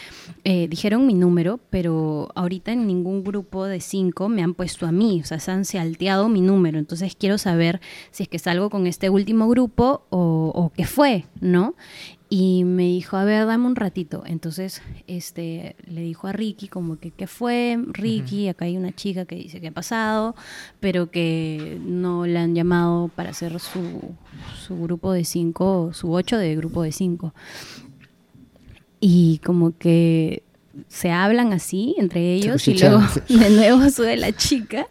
[0.46, 4.94] eh, dijeron mi número, pero ahorita en ningún grupo de cinco me han puesto a
[4.94, 6.80] mí, o sea, se han salteado mi número.
[6.80, 11.26] Entonces quiero saber si es que salgo con este último grupo o, o qué fue,
[11.42, 11.76] ¿no?
[12.32, 14.24] Y me dijo, a ver, dame un ratito.
[14.26, 17.80] Entonces, este, le dijo a Ricky como que, ¿qué fue?
[17.88, 20.36] Ricky, acá hay una chica que dice que ha pasado,
[20.80, 24.14] pero que no le han llamado para hacer su,
[24.64, 27.34] su grupo de cinco, su ocho de grupo de cinco.
[29.00, 30.44] Y como que
[30.88, 34.88] se hablan así entre ellos y luego de nuevo sube la chica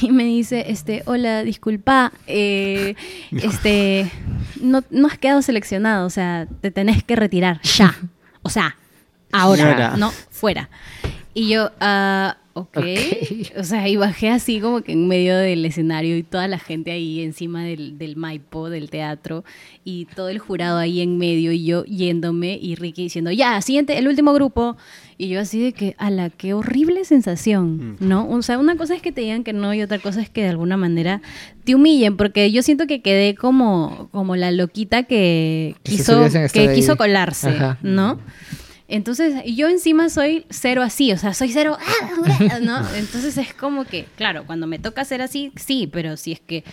[0.00, 2.94] y me dice, este, hola, disculpa, eh,
[3.30, 4.10] este,
[4.60, 7.96] no, no has quedado seleccionado, o sea, te tenés que retirar ya,
[8.42, 8.76] o sea,
[9.32, 10.68] ahora, no, fuera.
[11.32, 12.86] Y yo, ah, ok, Ok.
[13.58, 16.90] o sea, y bajé así como que en medio del escenario y toda la gente
[16.90, 19.44] ahí encima del, del Maipo, del teatro,
[19.84, 23.98] y todo el jurado ahí en medio y yo yéndome y Ricky diciendo, ya, siguiente,
[23.98, 24.76] el último grupo.
[25.18, 28.26] Y yo así de que, ala, qué horrible sensación, ¿no?
[28.30, 30.42] O sea, una cosa es que te digan que no y otra cosa es que
[30.42, 31.20] de alguna manera
[31.64, 36.96] te humillen, porque yo siento que quedé como, como la loquita que quiso, que quiso
[36.96, 37.78] colarse, Ajá.
[37.82, 38.18] ¿no?
[38.90, 42.78] Entonces, yo encima soy cero así, o sea, soy cero, ah, ¿no?
[42.96, 46.64] Entonces es como que, claro, cuando me toca ser así, sí, pero si es que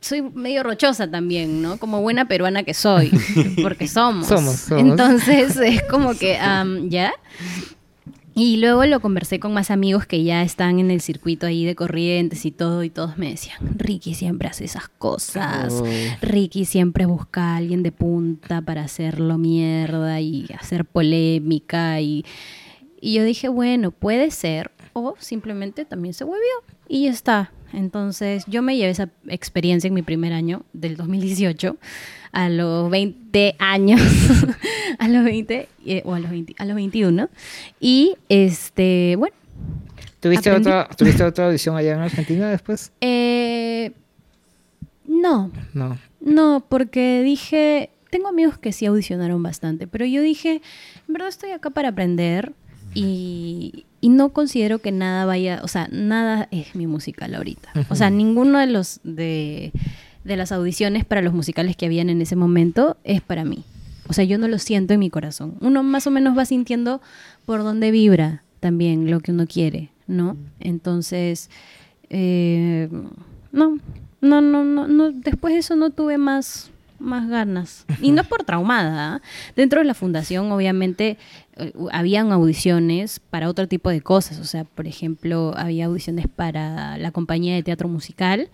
[0.00, 1.78] soy medio rochosa también, ¿no?
[1.78, 3.10] Como buena peruana que soy,
[3.62, 4.26] porque somos.
[4.26, 4.82] Somos, somos.
[4.82, 7.12] Entonces es como que, am, ¿ya?
[8.38, 11.74] Y luego lo conversé con más amigos que ya están en el circuito ahí de
[11.74, 15.72] corrientes y todo, y todos me decían, Ricky siempre hace esas cosas.
[15.72, 15.86] Oh.
[16.20, 21.98] Ricky siempre busca a alguien de punta para hacerlo mierda y hacer polémica.
[22.02, 22.26] Y,
[23.00, 26.44] y yo dije, bueno, puede ser, o simplemente también se huevió
[26.90, 27.52] y ya está.
[27.72, 31.78] Entonces yo me llevé esa experiencia en mi primer año del 2018
[32.32, 34.00] a los 20 años,
[34.98, 37.28] a los 20 eh, o a los, 20 a los 21.
[37.80, 39.34] Y este, bueno,
[40.20, 40.68] ¿Tuviste Aprendí.
[40.68, 42.92] otra, ¿Tuviste otra audición allá en Argentina después?
[43.00, 43.92] eh,
[45.06, 45.98] no, No.
[46.20, 50.60] No, porque dije, tengo amigos que sí audicionaron bastante, pero yo dije,
[51.06, 52.52] en verdad estoy acá para aprender
[52.94, 57.70] y, y no considero que nada vaya, o sea, nada es mi musical ahorita.
[57.88, 59.72] O sea, ninguno de los de,
[60.26, 63.64] de las audiciones para los musicales que habían en ese momento es para mí.
[64.08, 65.56] O sea, yo no lo siento en mi corazón.
[65.60, 67.00] Uno más o menos va sintiendo
[67.44, 70.36] por dónde vibra también lo que uno quiere, ¿no?
[70.60, 71.50] Entonces,
[72.10, 72.88] eh,
[73.52, 73.78] no,
[74.20, 77.84] no, no, no, no, después de eso no tuve más, más ganas.
[78.00, 79.14] Y no es por traumada.
[79.14, 79.22] ¿ah?
[79.54, 81.18] Dentro de la fundación, obviamente,
[81.56, 84.38] eh, habían audiciones para otro tipo de cosas.
[84.38, 88.50] O sea, por ejemplo, había audiciones para la compañía de teatro musical,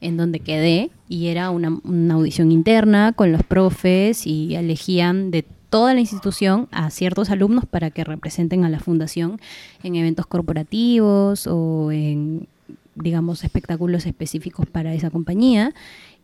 [0.00, 5.44] en donde quedé, y era una, una audición interna con los profes y elegían de
[5.70, 9.40] toda la institución a ciertos alumnos para que representen a la fundación
[9.82, 12.48] en eventos corporativos o en
[12.96, 15.72] digamos, espectáculos específicos para esa compañía.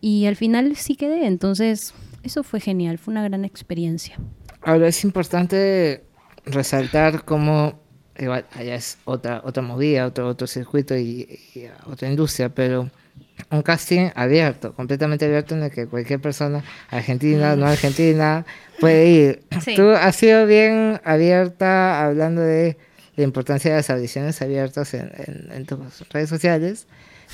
[0.00, 4.18] Y al final sí quedé, entonces eso fue genial, fue una gran experiencia.
[4.62, 6.02] Ahora es importante
[6.44, 7.78] resaltar cómo
[8.18, 12.90] igual allá es otra otra movida, otro otro circuito y, y otra industria, pero
[13.50, 18.44] un casting abierto, completamente abierto en el que cualquier persona, argentina, no argentina,
[18.80, 19.42] puede ir.
[19.64, 19.74] Sí.
[19.74, 22.76] Tú has sido bien abierta hablando de
[23.16, 25.78] la importancia de las audiciones abiertas en, en- en tus
[26.10, 26.86] redes sociales.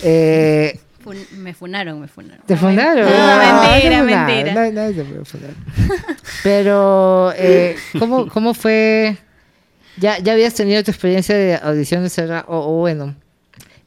[0.03, 2.45] Eh, Fun- me funaron, me funaron.
[2.47, 3.05] ¿Te No, fundaron?
[3.05, 4.55] No, Ah, mentira, no, mentira.
[4.55, 5.51] nadie- nadie te puede fundar.
[6.43, 9.17] Pero, eh, ¿cómo, ¿cómo fue?
[9.97, 12.17] ¿Ya, ¿Ya habías tenido tu experiencia de audiciones?
[12.19, 13.15] O, o bueno,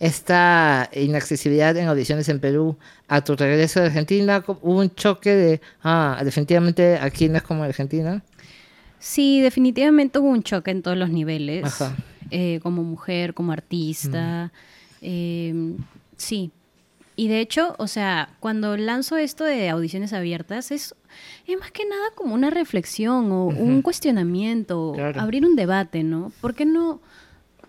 [0.01, 2.75] esta inaccesibilidad en audiciones en Perú
[3.07, 4.43] a tu regreso de Argentina?
[4.47, 8.23] ¿Hubo un choque de, ah, definitivamente aquí no es como Argentina?
[8.97, 11.65] Sí, definitivamente hubo un choque en todos los niveles.
[11.65, 11.95] Ajá.
[12.31, 14.51] Eh, como mujer, como artista.
[15.01, 15.53] Eh,
[16.17, 16.49] sí.
[17.15, 20.95] Y de hecho, o sea, cuando lanzo esto de audiciones abiertas, es,
[21.45, 25.21] es más que nada como una reflexión o un cuestionamiento, Claro.
[25.21, 26.31] abrir un debate, ¿no?
[26.41, 27.01] ¿Por qué no?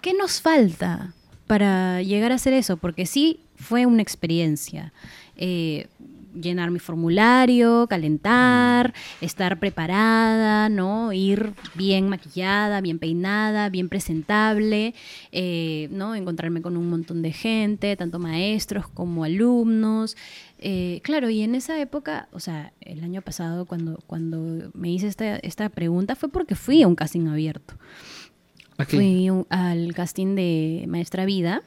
[0.01, 1.13] ¿Qué nos falta
[1.47, 2.77] para llegar a hacer eso?
[2.77, 4.93] Porque sí fue una experiencia.
[5.37, 5.87] Eh,
[6.35, 11.13] llenar mi formulario, calentar, estar preparada, ¿no?
[11.13, 14.95] Ir bien maquillada, bien peinada, bien presentable,
[15.31, 16.15] eh, ¿no?
[16.15, 20.17] Encontrarme con un montón de gente, tanto maestros como alumnos.
[20.59, 25.09] Eh, claro, y en esa época, o sea, el año pasado cuando, cuando me hice
[25.09, 27.75] esta, esta pregunta fue porque fui a un casting abierto.
[28.79, 28.97] Aquí.
[28.97, 31.63] Fui al casting de Maestra Vida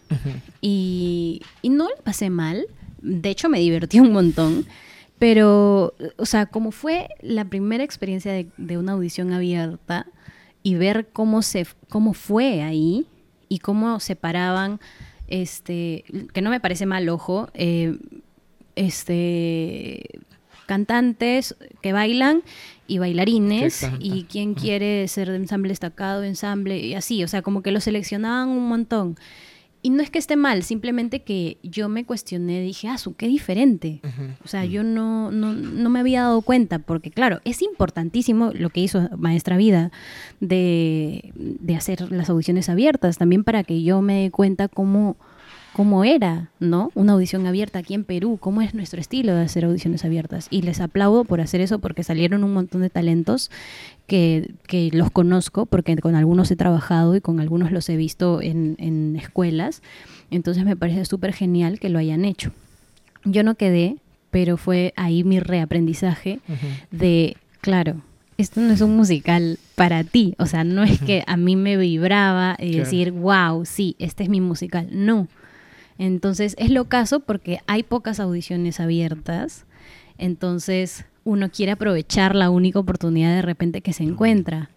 [0.61, 2.65] y, y no le pasé mal.
[3.01, 4.65] De hecho, me divertí un montón.
[5.19, 10.07] Pero, o sea, como fue la primera experiencia de, de una audición abierta
[10.61, 13.05] y ver cómo, se, cómo fue ahí
[13.47, 14.79] y cómo separaban,
[15.27, 17.97] este, que no me parece mal, ojo, eh,
[18.75, 20.03] este,
[20.65, 22.43] cantantes que bailan
[22.87, 27.61] y bailarines y quién quiere ser de ensamble destacado, ensamble y así, o sea, como
[27.61, 29.15] que lo seleccionaban un montón.
[29.85, 33.27] Y no es que esté mal, simplemente que yo me cuestioné, dije, ah, su, qué
[33.27, 34.01] diferente.
[34.43, 38.71] O sea, yo no, no, no me había dado cuenta, porque claro, es importantísimo lo
[38.71, 39.91] que hizo Maestra Vida
[40.39, 45.17] de, de hacer las audiciones abiertas, también para que yo me dé cuenta cómo,
[45.75, 46.89] cómo era, ¿no?
[46.95, 50.47] Una audición abierta aquí en Perú, cómo es nuestro estilo de hacer audiciones abiertas.
[50.49, 53.51] Y les aplaudo por hacer eso, porque salieron un montón de talentos
[54.07, 58.41] que, que los conozco, porque con algunos he trabajado y con algunos los he visto
[58.41, 59.81] en, en escuelas.
[60.31, 62.53] Entonces me parece súper genial que lo hayan hecho.
[63.25, 63.97] Yo no quedé,
[64.31, 66.39] pero fue ahí mi reaprendizaje
[66.91, 67.97] de, claro,
[68.37, 70.35] esto no es un musical para ti.
[70.37, 72.83] O sea, no es que a mí me vibraba y Claro.
[72.85, 74.87] decir, wow, sí, este es mi musical.
[74.91, 75.27] No.
[75.97, 79.65] Entonces es lo caso porque hay pocas audiciones abiertas.
[80.17, 84.69] Entonces uno quiere aprovechar la única oportunidad de repente que se encuentra.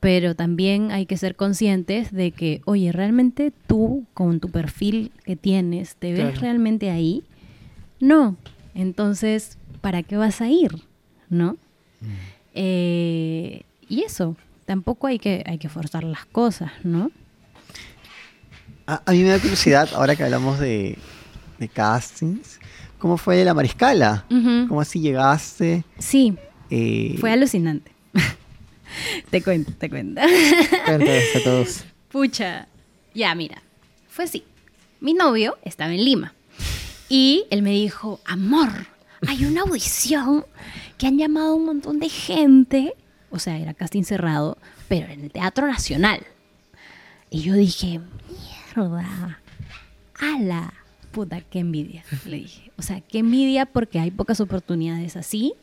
[0.00, 5.36] Pero también hay que ser conscientes de que, oye, realmente tú, con tu perfil que
[5.36, 6.40] tienes, ¿te ves Claro.
[6.40, 7.24] realmente ahí?
[7.98, 8.36] No.
[8.74, 10.70] Entonces, ¿para qué vas a ir?
[11.30, 11.56] ¿No?
[12.54, 14.36] Eh, y eso,
[14.66, 17.10] tampoco hay que, hay que forzar las cosas, ¿no?
[18.86, 20.96] A, a mí me da curiosidad, ahora que hablamos de,
[21.58, 22.60] de castings,
[22.98, 24.24] ¿cómo fue la mariscala?
[24.28, 25.84] ¿Cómo así llegaste?
[25.98, 26.36] Sí,
[26.70, 27.92] Eh, fue alucinante.
[29.30, 30.20] te cuento, te cuento.
[30.84, 31.84] Cuéntales a todos.
[32.10, 32.66] Pucha,
[33.14, 33.62] ya mira,
[34.08, 34.44] fue así.
[35.00, 36.34] Mi novio estaba en Lima
[37.08, 38.68] y él me dijo, amor,
[39.26, 40.44] hay una audición
[40.98, 42.94] que han llamado a un montón de gente,
[43.30, 44.56] o sea, era casting cerrado,
[44.88, 46.20] pero en el Teatro Nacional.
[47.30, 47.86] Y yo dije,
[48.28, 48.55] mierda,
[50.20, 50.72] ala,
[51.12, 52.70] puta, qué envidia, le dije.
[52.78, 55.54] O sea, qué envidia porque hay pocas oportunidades así.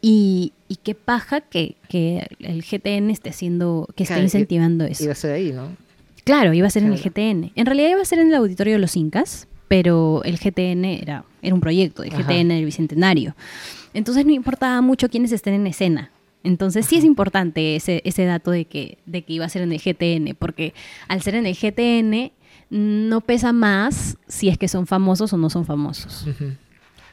[0.00, 4.84] Y, y qué paja que, que el GTN esté haciendo, que esté Claro, i- incentivando
[4.84, 5.02] eso.
[5.02, 5.76] Iba a ser ahí, ¿no?
[6.24, 7.00] Claro, iba a ser en el.
[7.00, 7.52] GTN.
[7.56, 11.24] En realidad iba a ser en el auditorio de los Incas, pero el GTN era,
[11.42, 12.16] era un proyecto Ajá.
[12.22, 13.34] GTN del Bicentenario.
[13.94, 16.10] Entonces no importaba mucho quiénes estén en escena.
[16.44, 19.72] Entonces sí es importante ese, ese dato de que, de que iba a ser en
[19.72, 20.72] el GTN, porque
[21.08, 22.32] al ser en el GTN
[22.70, 26.26] no pesa más si es que son famosos o no son famosos.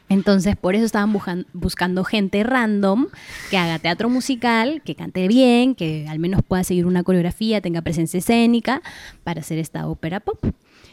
[0.08, 1.12] Entonces, por eso estaban
[1.54, 3.08] buscando gente random
[3.50, 7.82] que haga teatro musical, que cante bien, que al menos pueda seguir una coreografía, tenga
[7.82, 8.84] presencia escénica
[9.24, 10.46] para hacer esta ópera pop.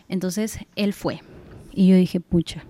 [0.09, 1.21] Entonces, él fue.
[1.73, 2.65] Y yo dije, pucha,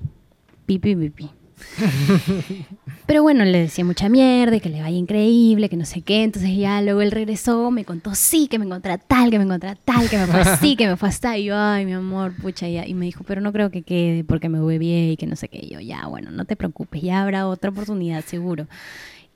[0.67, 1.31] pipi, pipi.
[3.07, 6.23] Pero bueno, le decía mucha mierda, que le vaya increíble, que no sé qué.
[6.23, 9.45] Entonces ya luego él regresó, me contó sí, que me encontré a tal, que me
[9.45, 11.37] encontré a tal, que me fue así, que me fue hasta.
[11.39, 12.87] Y yo, ay, mi amor, pucha, ya.
[12.87, 15.37] Y me dijo, pero no creo que quede porque me voy bien y que no
[15.37, 15.61] sé qué.
[15.63, 18.67] Y yo, ya, bueno, no te preocupes, ya habrá otra oportunidad, seguro.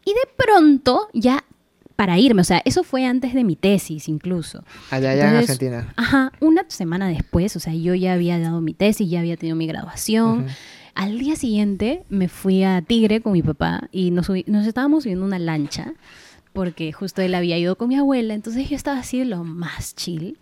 [0.05, 1.45] Y de pronto, ya
[1.97, 4.63] para irme, o sea, eso fue antes de mi tesis incluso.
[4.91, 5.93] Allá, allá en Argentina.
[5.97, 9.57] Ajá, una semana después, o sea, yo ya había dado mi tesis, ya había tenido
[9.57, 10.47] mi graduación.
[10.97, 15.03] Al día siguiente me fui a Tigre con mi papá y nos, subi- nos estábamos
[15.05, 15.93] subiendo una lancha
[16.53, 19.95] porque justo él había ido con mi abuela, entonces yo estaba así de lo más
[19.95, 20.39] chill.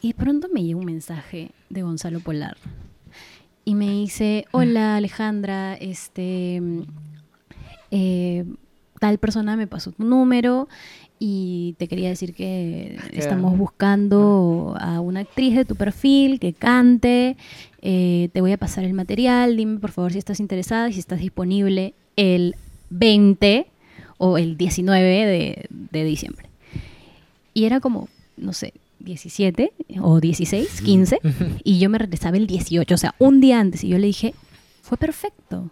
[0.00, 2.56] Y de pronto me llega un mensaje de Gonzalo Polar
[3.66, 6.62] y me dice, hola Alejandra, este,
[7.90, 8.44] eh,
[9.00, 10.66] tal persona me pasó tu número
[11.18, 16.52] y te quería decir que Qué estamos buscando a una actriz de tu perfil que
[16.52, 17.36] cante.
[17.80, 19.56] Eh, te voy a pasar el material.
[19.56, 22.56] Dime por favor si estás interesada y si estás disponible el
[22.90, 23.66] 20
[24.18, 26.48] o el 19 de, de diciembre.
[27.54, 31.20] Y era como, no sé, 17 o 16, 15.
[31.64, 33.84] Y yo me regresaba el 18, o sea, un día antes.
[33.84, 34.34] Y yo le dije,
[34.82, 35.70] fue perfecto.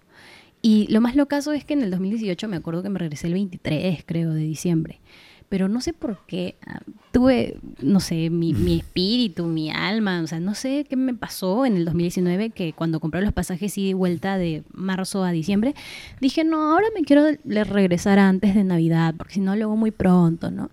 [0.62, 3.34] Y lo más locazo es que en el 2018 me acuerdo que me regresé el
[3.34, 5.00] 23, creo, de diciembre.
[5.48, 6.56] Pero no sé por qué.
[6.66, 6.80] ah,
[7.12, 11.64] Tuve, no sé, mi, mi espíritu, mi alma, o sea, no sé qué me pasó
[11.64, 15.74] en el 2019 que cuando compré los pasajes y de vuelta de marzo a diciembre,
[16.20, 20.50] dije, no, ahora me quiero regresar antes de Navidad, porque si no, luego muy pronto,
[20.50, 20.70] ¿no?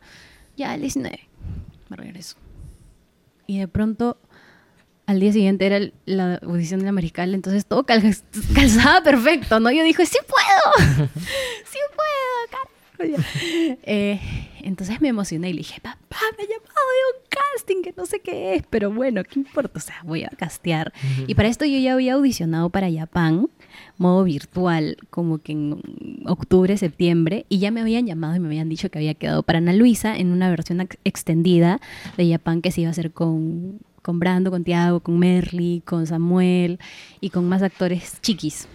[0.57, 1.19] Ya el 19
[1.89, 2.35] me regreso.
[3.47, 4.17] Y de pronto,
[5.05, 8.01] al día siguiente era la audición de la Mariscal, entonces todo cal-
[8.55, 9.71] calzaba perfecto, ¿no?
[9.71, 11.07] Yo dije, sí puedo,
[11.65, 12.69] sí puedo, carajo.
[13.83, 14.19] Eh,
[14.63, 18.05] entonces me emocioné y le dije, papá, me ha llamado de un casting que no
[18.05, 19.77] sé qué es, pero bueno, ¿qué importa?
[19.77, 20.91] O sea, voy a castear.
[21.27, 23.49] Y para esto yo ya había audicionado para Japan,
[23.97, 25.81] modo virtual, como que en
[26.25, 29.57] octubre, septiembre, y ya me habían llamado y me habían dicho que había quedado para
[29.59, 31.79] Ana Luisa en una versión ex- extendida
[32.17, 36.05] de Japan que se iba a hacer con, con Brando, con Tiago, con Merly, con
[36.07, 36.79] Samuel
[37.21, 38.67] y con más actores chiquis.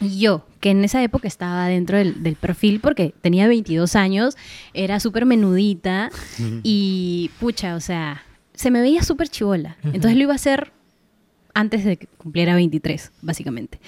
[0.00, 4.36] Y yo, que en esa época estaba dentro del, del perfil porque tenía 22 años,
[4.74, 6.10] era súper menudita
[6.62, 8.22] y pucha, o sea,
[8.54, 9.76] se me veía súper chivola.
[9.84, 10.72] Entonces lo iba a hacer
[11.54, 13.80] antes de que cumpliera 23, básicamente.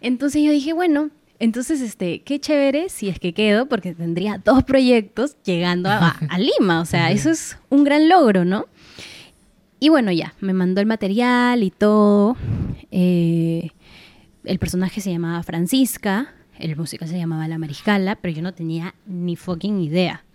[0.00, 4.64] Entonces yo dije, bueno, entonces, este, qué chévere si es que quedo, porque tendría dos
[4.64, 6.80] proyectos llegando a, a Lima.
[6.80, 8.66] O sea, eso es un gran logro, ¿no?
[9.78, 12.36] Y bueno, ya, me mandó el material y todo.
[12.90, 13.70] Eh,
[14.46, 16.28] el personaje se llamaba Francisca,
[16.58, 20.22] el musical se llamaba La Mariscala, pero yo no tenía ni fucking idea.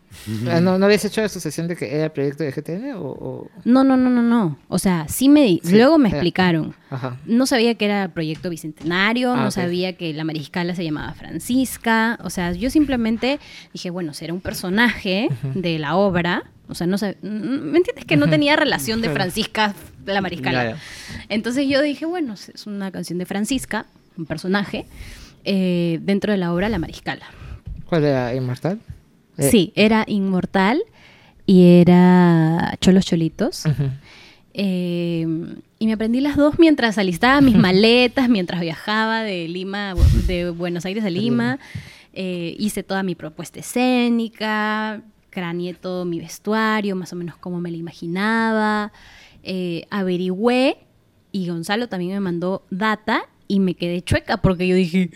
[0.50, 2.96] Ah, ¿No, ¿No habías hecho la asociación de que era el proyecto de GTN?
[2.98, 4.58] O, o- No, no, no, no, no.
[4.68, 6.76] O sea, sí me di- Sí, luego me explicaron.
[6.90, 7.18] Ajá.
[7.26, 12.20] No sabía que era proyecto bicentenario, Ah, no sabía que la mariscala se llamaba Francisca.
[12.26, 13.40] O sea, yo simplemente
[13.72, 16.44] dije, bueno, será un personaje de la obra.
[16.68, 18.04] O sea, no sab- ¿me entiendes?
[18.06, 19.10] Que no tenía relación de.
[19.12, 19.74] Francisca
[20.06, 20.76] la mariscala.
[21.30, 23.86] Entonces yo dije, bueno, es una canción de Francisca,
[24.18, 24.86] un personaje,
[25.44, 27.26] eh, dentro de la obra La Mariscala.
[27.86, 28.34] ¿Cuál era?
[28.36, 28.80] ¿Inmortal?
[29.38, 30.82] Eh, Sí, era Inmortal
[31.46, 33.64] y era Cholos Cholitos.
[34.54, 35.26] Eh,
[35.80, 39.94] y me aprendí las dos mientras alistaba mis maletas, mientras viajaba de Lima,
[40.28, 41.60] de Buenos Aires a Lima.
[42.14, 47.72] Eh, hice toda mi propuesta escénica, craneé todo mi vestuario, más o menos como me
[47.72, 48.92] lo imaginaba.
[49.90, 50.78] Averigüé
[51.32, 55.10] y Gonzalo también me mandó data y me quedé chueca porque yo dije,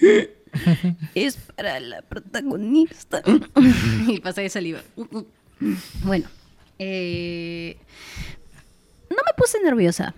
[1.16, 3.24] es para la protagonista.
[4.08, 4.82] y pasé de saliva.
[6.04, 6.28] Bueno,
[6.78, 7.78] eh,
[9.10, 10.14] no me puse nerviosa.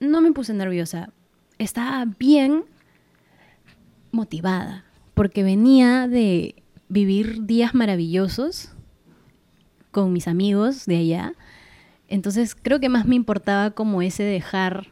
[0.00, 1.10] No me puse nerviosa.
[1.58, 2.64] Estaba bien
[4.10, 4.84] motivada
[5.14, 6.56] porque venía de
[6.88, 8.72] vivir días maravillosos
[9.92, 11.34] con mis amigos de allá.
[12.08, 14.88] Entonces creo que más me importaba como ese dejar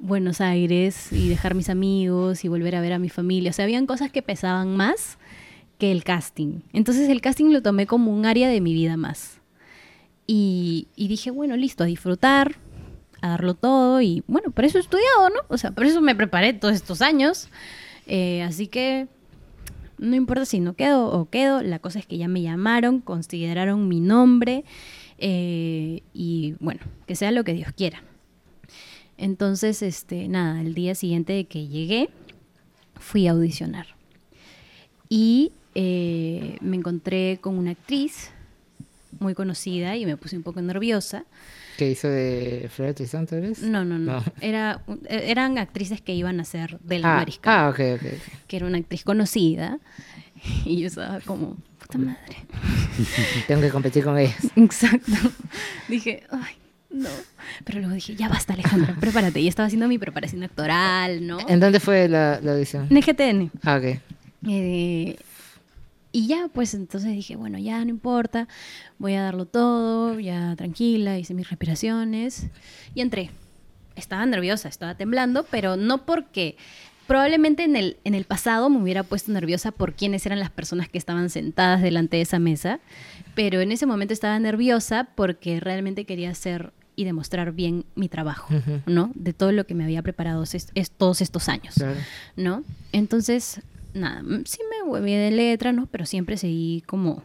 [0.00, 3.50] Buenos Aires y dejar mis amigos y volver a ver a mi familia.
[3.50, 5.18] O sea, habían cosas que pesaban más
[5.78, 6.60] que el casting.
[6.72, 9.40] Entonces el casting lo tomé como un área de mi vida más.
[10.26, 12.56] Y, dije, bueno, listo, a disfrutar,
[13.20, 14.00] a darlo todo.
[14.00, 15.40] Y bueno, por eso he estudiado, ¿no?
[15.48, 17.48] O sea, por eso me preparé todos estos años.
[18.06, 19.08] Eh, así que
[19.98, 23.86] no importa si no quedo o quedo, la cosa es que ya me llamaron, consideraron
[23.86, 24.64] mi nombre
[25.18, 28.02] eh, y bueno, que sea lo que Dios quiera.
[29.20, 32.08] Entonces, este, nada, el día siguiente de que llegué,
[32.98, 33.86] fui a audicionar.
[35.10, 38.30] Y eh, me encontré con una actriz
[39.18, 41.24] muy conocida y me puse un poco nerviosa.
[41.76, 43.62] ¿Qué hizo de Flora Tristán, tal vez?
[43.62, 44.12] No, no, no.
[44.20, 44.24] No.
[44.40, 48.06] Era, eh, eran actrices que iban a ser de la Ah, Mariscal, ah, ok, ok.
[48.46, 49.78] que era una actriz conocida.
[50.64, 52.36] Y yo estaba como, puta madre.
[53.46, 54.38] Tengo que competir con ellas.
[54.56, 55.12] Exacto.
[55.88, 56.54] Dije, ay,
[56.90, 57.08] no.
[57.64, 59.40] Pero luego dije, ya basta, Alejandra, prepárate.
[59.40, 61.38] Y estaba haciendo mi preparación actoral, ¿no?
[61.48, 62.88] ¿En dónde fue la, la audición?
[62.90, 63.50] En GTN.
[63.62, 64.00] Ah, ok.
[64.48, 65.16] Eh,
[66.12, 68.48] y ya, pues entonces dije, bueno, ya no importa,
[68.98, 72.46] voy a darlo todo, ya tranquila, hice mis respiraciones
[72.94, 73.30] y entré.
[73.94, 76.56] Estaba nerviosa, estaba temblando, pero no porque
[77.06, 80.88] probablemente en el, en el pasado me hubiera puesto nerviosa por quiénes eran las personas
[80.88, 82.80] que estaban sentadas delante de esa mesa,
[83.34, 88.52] pero en ese momento estaba nerviosa porque realmente quería hacer y demostrar bien mi trabajo.
[88.86, 89.10] ¿no?
[89.14, 91.74] De todo lo que me había preparado es- es- todos estos años.
[91.74, 91.98] Claro.
[92.36, 92.62] ¿no?
[92.92, 93.60] Entonces,
[93.94, 95.86] nada, mm, sí me bien de letra, ¿no?
[95.86, 97.22] Pero siempre seguí como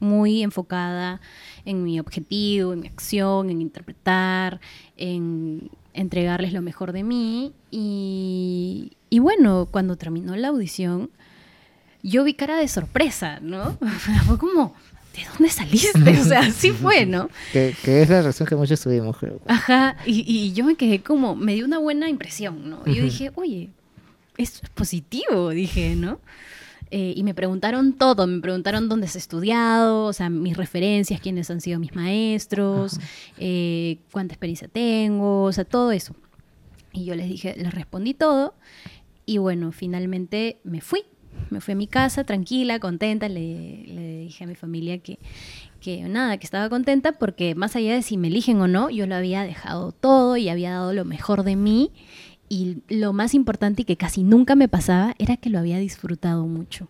[0.00, 1.20] muy enfocada
[1.64, 4.60] en mi objetivo, en mi acción, en interpretar,
[4.96, 7.52] en entregarles lo mejor de mí.
[7.70, 11.10] Y, y bueno, cuando terminó la audición,
[12.02, 13.78] yo vi cara de sorpresa, ¿no?
[14.26, 14.74] Fue como,
[15.14, 16.18] ¿de dónde saliste?
[16.20, 17.30] O sea, así fue, ¿no?
[17.52, 19.40] Que, que es la razón que muchos tuvimos, creo.
[19.46, 22.82] Ajá, y, y yo me quedé como, me dio una buena impresión, ¿no?
[22.86, 23.70] Y yo dije, oye,
[24.36, 26.20] esto es positivo, dije, ¿no?
[26.90, 31.50] Eh, y me preguntaron todo, me preguntaron dónde has estudiado, o sea, mis referencias, quiénes
[31.50, 33.00] han sido mis maestros,
[33.38, 36.14] eh, cuánta experiencia tengo, o sea, todo eso.
[36.92, 38.54] Y yo les dije, les respondí todo,
[39.26, 41.02] y bueno, finalmente me fui.
[41.54, 45.20] Me fui a mi casa tranquila, contenta, le, le dije a mi familia que,
[45.80, 49.06] que nada, que estaba contenta porque más allá de si me eligen o no, yo
[49.06, 51.92] lo había dejado todo y había dado lo mejor de mí
[52.48, 56.44] y lo más importante y que casi nunca me pasaba era que lo había disfrutado
[56.48, 56.88] mucho.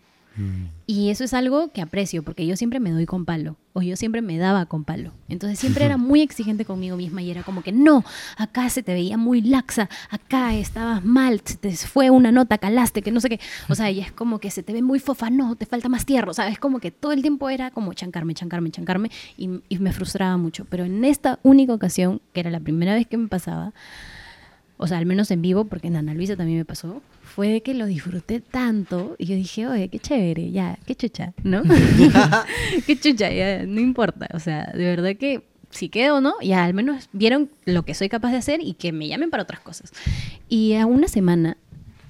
[0.87, 3.97] Y eso es algo que aprecio porque yo siempre me doy con palo o yo
[3.97, 5.13] siempre me daba con palo.
[5.29, 8.05] Entonces siempre era muy exigente conmigo misma y era como que no,
[8.37, 13.13] acá se te veía muy laxa, acá estabas mal, te fue una nota, calaste, que
[13.13, 13.41] no sé qué.
[13.69, 16.05] O sea, y es como que se te ve muy fofa, no, te falta más
[16.05, 16.31] tierra.
[16.31, 19.79] O sea, es como que todo el tiempo era como chancarme, chancarme, chancarme y, y
[19.79, 20.67] me frustraba mucho.
[20.69, 23.73] Pero en esta única ocasión, que era la primera vez que me pasaba,
[24.77, 27.63] o sea, al menos en vivo, porque en Ana Luisa también me pasó, fue de
[27.63, 31.63] que lo disfruté tanto y yo dije, oye, qué chévere, ya, qué chucha, ¿no?
[32.87, 34.29] qué chucha, ya, no importa.
[34.35, 37.95] O sea, de verdad que si quedo o no, ya al menos vieron lo que
[37.95, 39.93] soy capaz de hacer y que me llamen para otras cosas.
[40.49, 41.57] Y a una semana,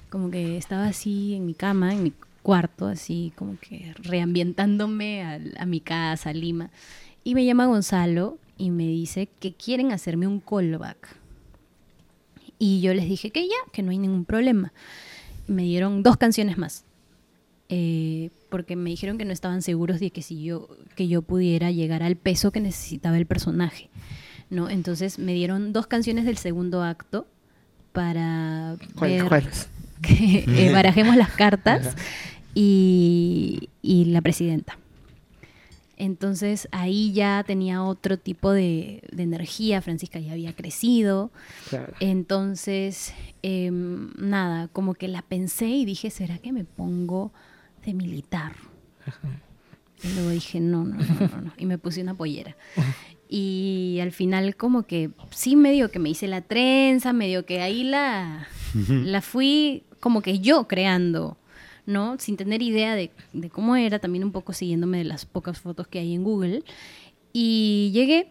[0.09, 5.39] como que estaba así en mi cama, en mi cuarto, así como que reambientándome a,
[5.57, 6.69] a mi casa, a Lima,
[7.23, 11.24] y me llama Gonzalo y me dice que quieren hacerme un callback.
[12.57, 14.73] Y yo les dije que ya, que no hay ningún problema.
[15.47, 16.85] Me dieron dos canciones más.
[17.67, 21.71] Eh, porque me dijeron que no estaban seguros de que si yo que yo pudiera
[21.71, 23.89] llegar al peso que necesitaba el personaje
[24.51, 27.25] no entonces me dieron dos canciones del segundo acto
[27.91, 28.75] para
[30.01, 31.95] que eh, barajemos las cartas
[32.53, 34.77] y, y la presidenta.
[35.97, 41.31] Entonces ahí ya tenía otro tipo de, de energía, Francisca ya había crecido,
[41.69, 41.93] Claro.
[42.01, 47.31] entonces em, nada, como que la pensé y dije, ¿será que me pongo
[47.85, 48.53] de militar?
[50.03, 51.53] Y luego dije, no, no, no, no, no.
[51.57, 52.55] Y me puse una pollera.
[53.27, 57.83] Y al final como que sí medio que me hice la trenza, medio que ahí
[57.83, 58.47] la,
[58.87, 61.35] la fui como que yo creando,
[61.85, 62.17] ¿no?
[62.19, 65.87] Sin tener idea de, de cómo era, también un poco siguiéndome de las pocas fotos
[65.87, 66.63] que hay en Google.
[67.33, 68.29] Y llegué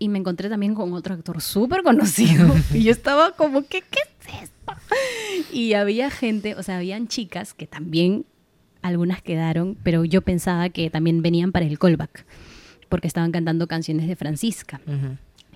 [0.00, 2.54] y me encontré también con otro actor súper conocido.
[2.74, 4.72] y yo estaba como, ¿qué, ¿qué es esto?
[5.52, 8.24] Y había gente, o sea, habían chicas que también,
[8.82, 12.24] algunas quedaron, pero yo pensaba que también venían para el callback,
[12.88, 14.80] porque estaban cantando canciones de Francisca.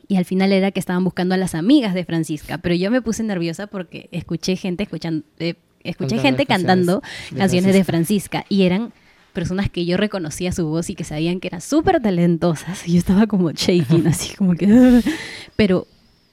[0.07, 3.01] Y al final era que estaban buscando a las amigas de Francisca, pero yo me
[3.01, 5.55] puse nerviosa porque escuché gente escuchando, eh,
[5.85, 8.93] escuché gente cantando de canciones de Francisca y eran
[9.33, 12.89] personas que yo reconocía su voz y que sabían que eran súper talentosas.
[12.89, 15.03] Y yo estaba como shaking, así como que...
[15.57, 15.87] Pero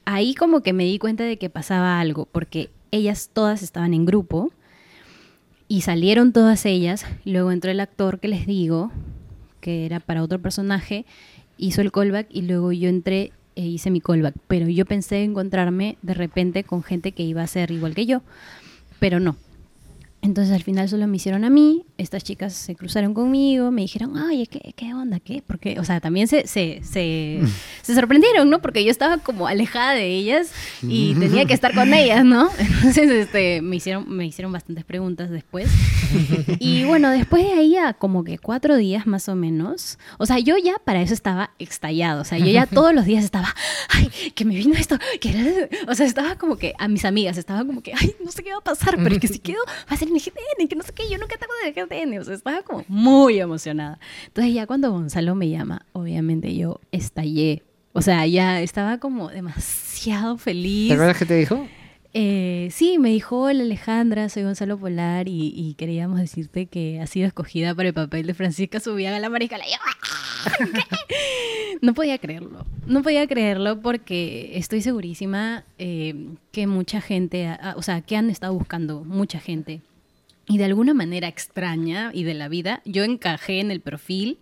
[0.05, 4.05] ahí como que me di cuenta de que pasaba algo, porque ellas todas estaban en
[4.05, 4.51] grupo
[5.67, 7.05] y salieron todas ellas.
[7.25, 8.91] Luego entró el actor que les digo,
[9.59, 11.05] que era para otro personaje,
[11.57, 14.35] hizo el callback y luego yo entré e hice mi callback.
[14.47, 18.21] Pero yo pensé encontrarme de repente con gente que iba a ser igual que yo,
[19.01, 19.35] pero no.
[20.23, 24.15] Entonces al final solo me hicieron a mí, estas chicas se cruzaron conmigo, me dijeron,
[24.17, 25.19] ay, ¿qué, qué onda?
[25.19, 25.41] ¿Qué?
[25.45, 27.39] Porque, o sea, también se, se, se,
[27.81, 28.61] se sorprendieron, ¿no?
[28.61, 30.51] Porque yo estaba como alejada de ellas
[30.83, 32.49] y tenía que estar con ellas, ¿no?
[32.59, 35.69] Entonces este, me, hicieron, me hicieron bastantes preguntas después.
[36.59, 40.37] Y bueno, después de ahí a como que cuatro días más o menos, o sea,
[40.37, 43.53] yo ya para eso estaba estallado, o sea, yo ya todos los días estaba,
[43.89, 47.37] ay, que me vino esto, que era- o sea, estaba como que a mis amigas,
[47.37, 49.59] estaba como que, ay, no sé qué va a pasar, pero es que si quedo,
[49.67, 51.71] va a ser mi GTN, que no sé qué, yo nunca tengo de
[52.05, 53.99] GTN, o sea, estaba como muy emocionada.
[54.27, 60.37] Entonces ya cuando Gonzalo me llama, obviamente yo estallé, o sea, ya estaba como demasiado
[60.37, 60.89] feliz.
[60.89, 61.67] ¿Te acuerdas qué te dijo?
[62.13, 67.09] Eh, sí, me dijo, hola Alejandra, soy Gonzalo Polar y, y queríamos decirte que has
[67.09, 69.63] sido escogida para el papel de Francisca Subiaga la Mariscala.
[69.79, 70.81] "Ah, ¿qué?".
[71.81, 76.13] No podía creerlo, no podía creerlo porque estoy segurísima eh,
[76.51, 79.81] que mucha gente, o sea, que han estado buscando mucha gente
[80.47, 84.39] y de alguna manera extraña y de la vida, yo encajé en el perfil.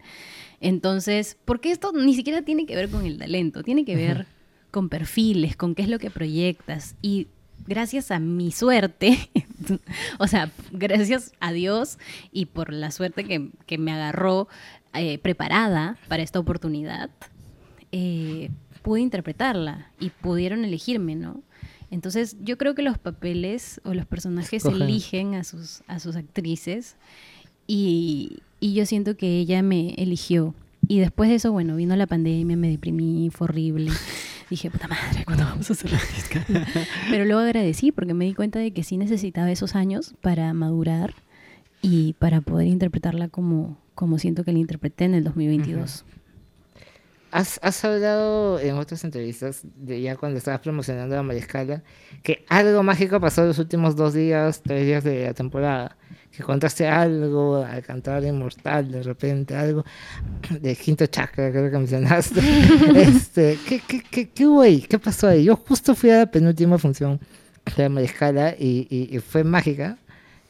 [0.61, 4.25] Entonces, porque esto ni siquiera tiene que ver con el talento, tiene que ver
[4.71, 6.95] con perfiles, con qué es lo que proyectas.
[7.01, 7.27] Y
[7.67, 9.29] gracias a mi suerte,
[10.19, 11.97] o sea, gracias a Dios
[12.31, 14.47] y por la suerte que, que me agarró
[14.93, 17.09] eh, preparada para esta oportunidad,
[17.91, 18.49] eh,
[18.81, 21.43] pude interpretarla y pudieron elegirme, ¿no?
[21.91, 24.81] Entonces yo creo que los papeles o los personajes Escogen.
[24.81, 26.95] eligen a sus, a sus actrices
[27.67, 30.53] y, y yo siento que ella me eligió.
[30.87, 33.91] Y después de eso, bueno, vino la pandemia, me deprimí, fue horrible.
[34.49, 36.67] Dije, puta madre, ¿cuándo vamos a hacer la Mariscala?
[37.11, 41.13] Pero luego agradecí porque me di cuenta de que sí necesitaba esos años para madurar
[41.83, 46.05] y para poder interpretarla como, como siento que la interpreté en el 2022.
[47.31, 51.83] Has, has hablado en otras entrevistas, de ya cuando estabas promocionando la Mariscala,
[52.23, 55.95] que algo mágico pasó los últimos dos días, tres días de la temporada.
[56.31, 59.83] Que contaste algo al cantar Inmortal, de repente, algo
[60.61, 62.39] de quinto chakra, creo que mencionaste.
[62.95, 64.81] este, ¿qué, qué, qué, qué hubo ahí?
[64.81, 65.43] ¿Qué pasó ahí?
[65.45, 67.19] Yo justo fui a la penúltima función
[67.75, 69.97] de la Mariscala y, y- y fue mágica.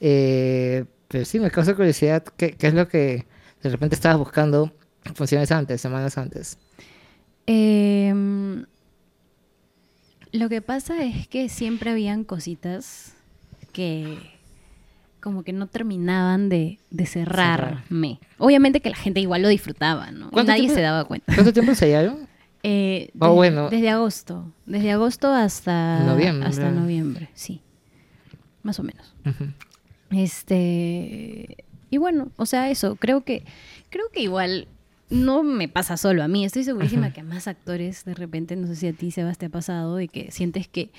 [0.02, 3.26] Eh, pero sí, me causa curiosidad, ¿qué, ¿qué es lo que
[3.64, 4.72] de repente estabas buscando
[5.16, 6.58] funciones antes, semanas antes?
[7.52, 8.66] Em,
[10.32, 13.16] lo que pasa es que siempre habían cositas
[13.74, 14.20] que
[15.20, 18.20] como que no terminaban de, de cerrarme.
[18.38, 20.28] Obviamente que la gente igual lo disfrutaba, ¿no?
[20.28, 21.34] Y ¿Cuánto Nadie tiempo- se daba cuenta.
[21.34, 22.28] ¿Cuánto tiempo ensayaron?
[22.62, 23.70] Eh, Ah, de- bueno.
[23.70, 24.52] Desde agosto.
[24.66, 26.46] Desde agosto hasta Noviembre.
[26.50, 27.62] Hasta noviembre, sí.
[28.64, 29.16] Más o menos.
[30.12, 31.64] Este.
[31.90, 32.98] Y bueno, o sea, eso.
[32.98, 33.46] Creo que.
[33.90, 34.68] Creo que igual.
[35.10, 37.14] No me pasa solo a mí, estoy segurísima Ajá.
[37.16, 39.96] que a más actores de repente, no sé si a ti, Sebas, te ha pasado,
[39.96, 40.92] de que sientes que,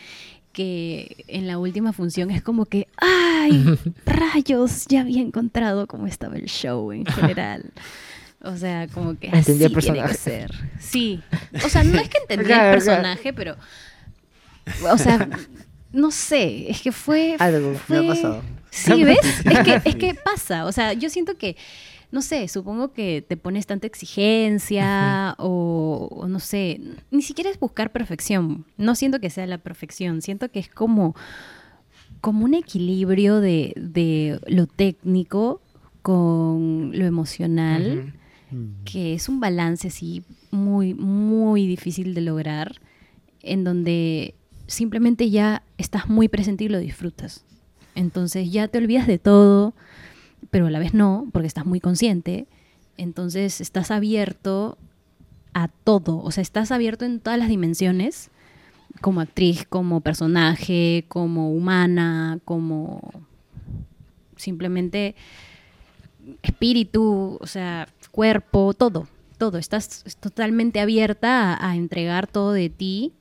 [0.52, 3.78] que en la última función es como que, ¡ay!
[4.06, 4.86] ¡Rayos!
[4.88, 7.70] Ya había encontrado cómo estaba el show en general.
[8.42, 10.14] O sea, como que así Entendí el tiene que personaje.
[10.16, 10.50] ser.
[10.80, 11.20] Sí.
[11.64, 13.02] O sea, no es que entendí Claro, el claro.
[13.02, 13.56] personaje, pero.
[14.90, 15.28] O sea,
[15.92, 16.70] no sé.
[16.70, 17.36] Es que fue.
[17.38, 17.70] Algo.
[17.70, 18.42] Me ha fue- pasado.
[18.70, 19.18] Sí, ¿ves?
[19.44, 20.64] Es que, es que pasa.
[20.64, 21.56] O sea, yo siento que.
[22.12, 26.80] No sé, supongo que te pones tanta exigencia o, o no sé,
[27.10, 28.64] ni siquiera es buscar perfección.
[28.76, 31.14] No siento que sea la perfección, siento que es como,
[32.20, 35.60] como un equilibrio de, de lo técnico
[36.02, 38.14] con lo emocional
[38.50, 38.68] Ujú.
[38.84, 42.80] que es un balance así muy, muy difícil de lograr,
[43.42, 44.34] en donde
[44.66, 47.44] simplemente ya estás muy presente y lo disfrutas.
[47.94, 49.74] Entonces ya te olvidas de todo,
[50.50, 52.46] pero a la vez no, porque estás muy consciente.
[52.96, 54.76] Entonces estás abierto
[55.54, 58.30] a todo, o sea, estás abierto en todas las dimensiones,
[59.00, 63.00] como actriz, como personaje, como humana, como
[64.36, 65.14] simplemente
[66.42, 69.58] espíritu, o sea, cuerpo, todo, todo.
[69.58, 73.12] Estás totalmente abierta a, a entregar todo de ti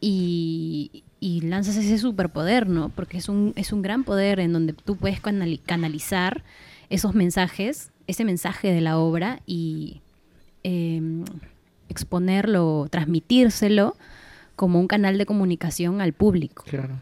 [0.00, 2.90] y, y lanzas ese superpoder, ¿no?
[2.90, 6.42] Porque es un, es un gran poder en donde tú puedes canali- canalizar
[6.90, 10.02] esos mensajes, ese mensaje de la obra y
[10.64, 11.24] em,
[11.88, 13.96] exponerlo, transmitírselo
[14.54, 16.64] como un canal de comunicación al público.
[16.68, 17.00] Claro.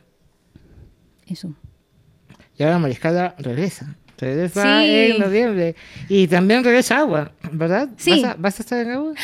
[1.26, 1.52] Eso.
[2.56, 3.96] Y ahora Mariscala regresa.
[4.18, 4.88] Regresa Sí.
[4.88, 5.74] en noviembre.
[6.08, 7.88] Y también regresa Agua, ¿verdad?
[7.96, 8.10] Sí.
[8.22, 9.14] ¿Vas a, vas a estar en Agua?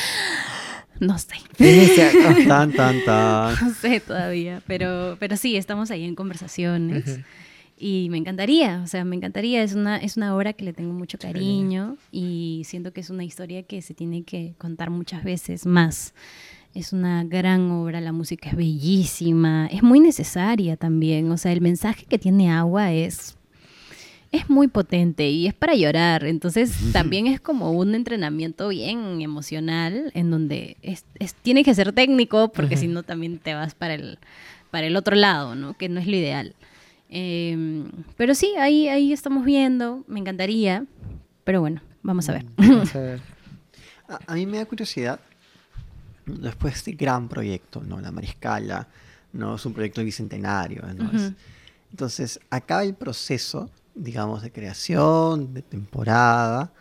[1.00, 1.36] No sé.
[1.60, 2.44] Oh.
[2.48, 3.54] Tan, tan, tan.
[3.60, 7.20] No sé todavía, pero, pero sí, estamos ahí en conversaciones.
[7.80, 9.62] Y me encantaría, o sea, me encantaría.
[9.62, 13.22] Es una, es una obra que le tengo mucho cariño y siento que es una
[13.22, 16.12] historia que se tiene que contar muchas veces más.
[16.74, 21.30] Es una gran obra, la música es bellísima, es muy necesaria también.
[21.30, 23.37] O sea, el mensaje que tiene Agua es,
[24.32, 26.24] es muy potente y es para llorar.
[26.24, 31.92] Entonces, también es como un entrenamiento bien emocional en donde es, es- tiene que ser
[31.92, 34.18] técnico porque si no también te vas para el,
[34.70, 35.76] para el otro lado, ¿no?
[35.76, 36.54] Que no es lo ideal.
[37.10, 37.84] Eh,
[38.18, 40.84] pero sí, ahí, ahí estamos viendo, me encantaría,
[41.44, 42.44] pero bueno, vamos a ver.
[42.56, 43.20] Vamos a ver.
[44.08, 45.18] A, a mí me da curiosidad,
[46.26, 47.98] después de este gran proyecto, ¿no?
[48.00, 48.88] La Mariscala,
[49.32, 49.54] ¿no?
[49.56, 51.10] Es un proyecto bicentenario, ¿no?
[51.90, 56.72] Entonces, acaba el proceso, digamos, de creación, de temporada.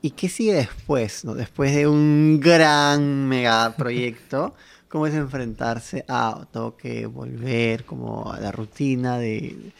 [0.00, 1.34] ¿Y qué sigue después, no?
[1.34, 4.54] Después de un gran mega proyecto,
[4.88, 9.72] ¿cómo es enfrentarse a, tengo que volver como a la rutina de,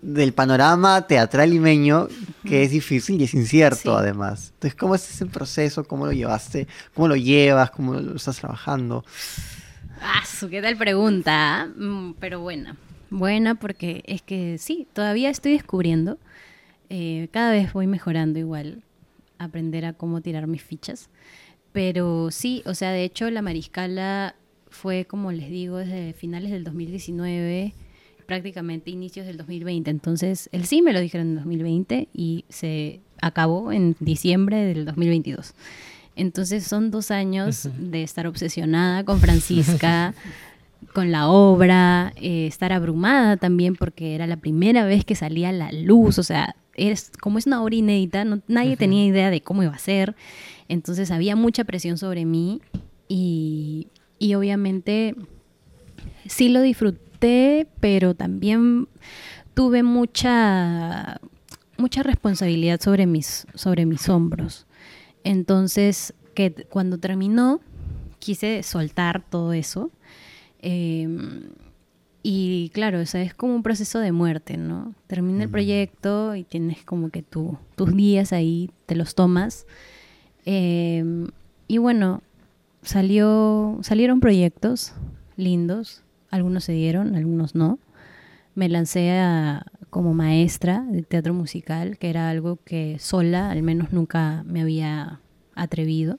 [0.00, 2.08] del panorama teatral limeño,
[2.44, 3.96] que es difícil y es incierto Sí.
[3.98, 4.52] además?
[4.54, 5.84] Entonces, ¿cómo es ese proceso?
[5.84, 6.66] ¿Cómo lo llevaste?
[6.94, 7.70] ¿Cómo lo llevas?
[7.70, 9.04] ¿Cómo lo estás trabajando?
[10.00, 11.62] Ah, su, ¿qué tal pregunta?
[11.62, 11.66] ah?
[11.76, 12.76] Mm, pero buena,
[13.10, 16.18] buena porque es que sí, todavía estoy descubriendo.
[16.90, 18.82] Eh, cada vez voy mejorando igual,
[19.38, 21.10] aprender a cómo tirar mis fichas.
[21.72, 24.34] Pero sí, o sea, de hecho la Mariscala
[24.70, 27.74] fue, como les digo, desde finales del 2019.
[28.26, 29.90] prácticamente inicios del 2020.
[29.90, 35.54] Entonces, el sí me lo dijeron en 2020 y se acabó en diciembre del 2022.
[36.18, 40.14] Entonces son dos años de estar obsesionada con Francisca,
[40.92, 45.70] con la obra, eh, estar abrumada también porque era la primera vez que salía la
[45.72, 49.74] luz, o sea, es, como es una obra inédita, nadie tenía idea de cómo iba
[49.74, 50.14] a ser,
[50.68, 52.60] entonces había mucha presión sobre mí
[53.08, 55.14] y, y obviamente
[56.26, 58.88] sí lo disfruté, pero también
[59.54, 61.20] tuve mucha,
[61.76, 64.66] mucha responsabilidad sobre mis, sobre mis hombros.
[65.24, 67.60] Entonces, que cuando terminó,
[68.20, 69.90] quise soltar todo eso
[70.60, 71.50] Em,
[72.22, 74.94] y claro, o sea, es como un proceso de muerte, ¿no?
[75.06, 79.66] Termina el proyecto y tienes como que tu, tus días ahí, te los tomas.
[80.44, 81.28] Em,
[81.68, 82.22] y bueno,
[82.82, 84.94] salió, salieron proyectos
[85.36, 87.78] lindos, algunos se dieron, algunos no.
[88.54, 93.92] Me lancé a, como maestra de teatro musical, que era algo que sola, al menos
[93.92, 95.20] nunca me había
[95.54, 96.18] atrevido.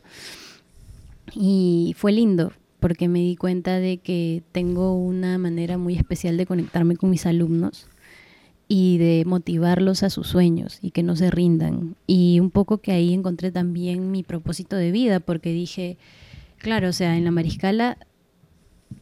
[1.34, 6.46] Y fue lindo, porque me di cuenta de que tengo una manera muy especial de
[6.46, 7.88] conectarme con mis alumnos
[8.68, 11.96] y de motivarlos a sus sueños y que no se rindan.
[12.08, 15.98] Y un poco que ahí encontré también mi propósito de vida, porque dije,
[16.58, 17.98] claro, o sea, en la Mariscala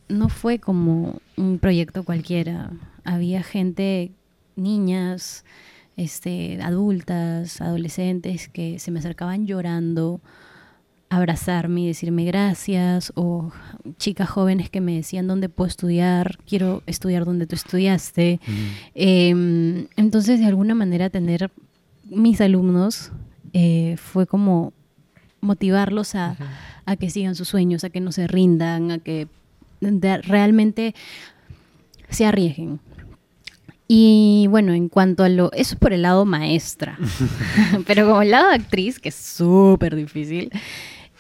[0.07, 2.71] no fue como un proyecto cualquiera.
[3.03, 4.11] Había gente,
[4.55, 5.43] niñas,
[5.97, 10.21] este, adultas, adolescentes, que se me acercaban llorando
[11.09, 13.51] abrazarme y decirme gracias, o
[13.97, 18.39] chicas jóvenes que me decían dónde puedo estudiar, quiero estudiar donde tú estudiaste.
[18.93, 21.49] Em, entonces, de alguna manera, tener
[22.03, 23.11] mis alumnos
[23.53, 24.73] eh, fue como
[25.39, 26.35] motivarlos a,
[26.85, 29.27] a, que sigan sus sueños, a que no se rindan, a que
[29.79, 30.93] realmente
[32.09, 32.79] se arriesguen.
[33.87, 36.97] Y bueno, en cuanto a lo, eso es por el lado maestra,
[37.87, 40.51] pero como el lado actriz, que es súper difícil,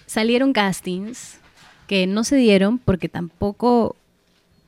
[0.07, 1.39] salieron castings
[1.85, 3.95] que no se dieron porque tampoco,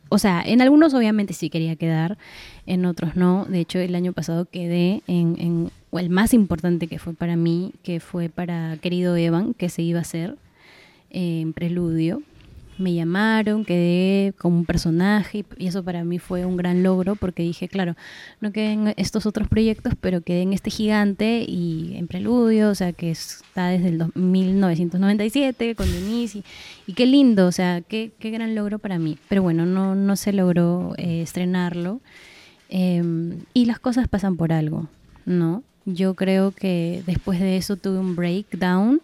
[0.09, 2.19] o sea, en algunos obviamente sí quería quedar,
[2.67, 3.45] en otros no.
[3.45, 7.73] De hecho, el año pasado quedé en, en el más importante que fue para mí,
[7.81, 10.35] que fue para Querido Evan, que se iba a hacer
[11.09, 12.21] eh, en Preludio
[12.79, 17.43] me llamaron, quedé como un personaje y eso para mí fue un gran logro porque
[17.43, 17.95] dije, claro,
[18.39, 22.75] no quedé en estos otros proyectos, pero quedé en este gigante y en Preludio, o
[22.75, 26.43] sea, que está desde el 1997 con Denise
[26.87, 29.17] y, qué lindo, o sea, qué, qué, gran logro para mí.
[29.27, 31.99] Pero bueno, no, no se logró eh, estrenarlo
[32.69, 34.87] em, y las cosas pasan por algo,
[35.25, 35.63] ¿no?
[35.85, 39.01] Yo creo que después de eso tuve un breakdown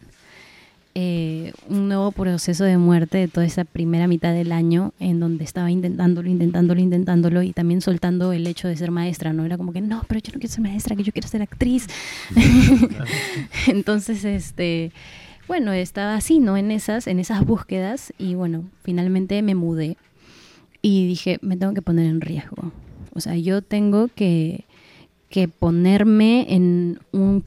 [0.98, 5.44] eh, un nuevo proceso de muerte de toda esa primera mitad del año en donde
[5.44, 9.44] estaba intentándolo, intentándolo, intentándolo y también soltando el hecho de ser maestra, ¿no?
[9.44, 11.88] Era como que, no, pero yo no quiero ser maestra, que yo quiero ser actriz.
[13.68, 14.94] Entonces, este,
[15.50, 16.56] bueno, estaba así, ¿no?
[16.56, 19.98] En esas, en esas búsquedas y bueno, finalmente me mudé
[20.82, 22.72] y dije, me tengo que poner en riesgo.
[23.14, 24.64] O sea, yo tengo que,
[25.28, 27.44] que ponerme en un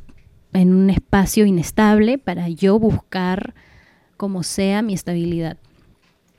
[0.60, 3.54] en un espacio inestable para yo buscar
[4.16, 5.56] como sea mi estabilidad.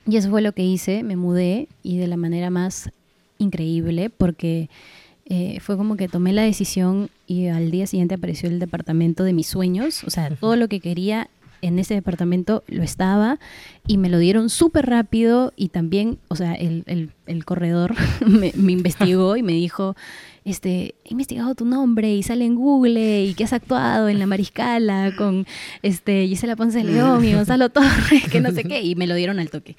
[0.06, 2.92] Y eso fue lo que hice, me mudé y de la manera más
[3.38, 4.70] increíble porque
[5.26, 9.34] eh, fue como que tomé la decisión y al día siguiente apareció el departamento de
[9.34, 11.30] mis sueños, o sea, todo lo que quería
[11.62, 13.40] en ese departamento lo estaba
[13.86, 17.12] y me lo dieron súper rápido y también, o sea, el,
[17.46, 17.96] corredor
[18.26, 19.96] me, me investigó y me dijo,
[20.50, 24.26] este, he investigado tu nombre y sale en Google y que has actuado en La
[24.26, 25.46] Mariscala con
[25.82, 29.16] este, Gisela Ponce de León y Gonzalo Torres, que no sé qué, y me lo
[29.16, 29.76] dieron al toque.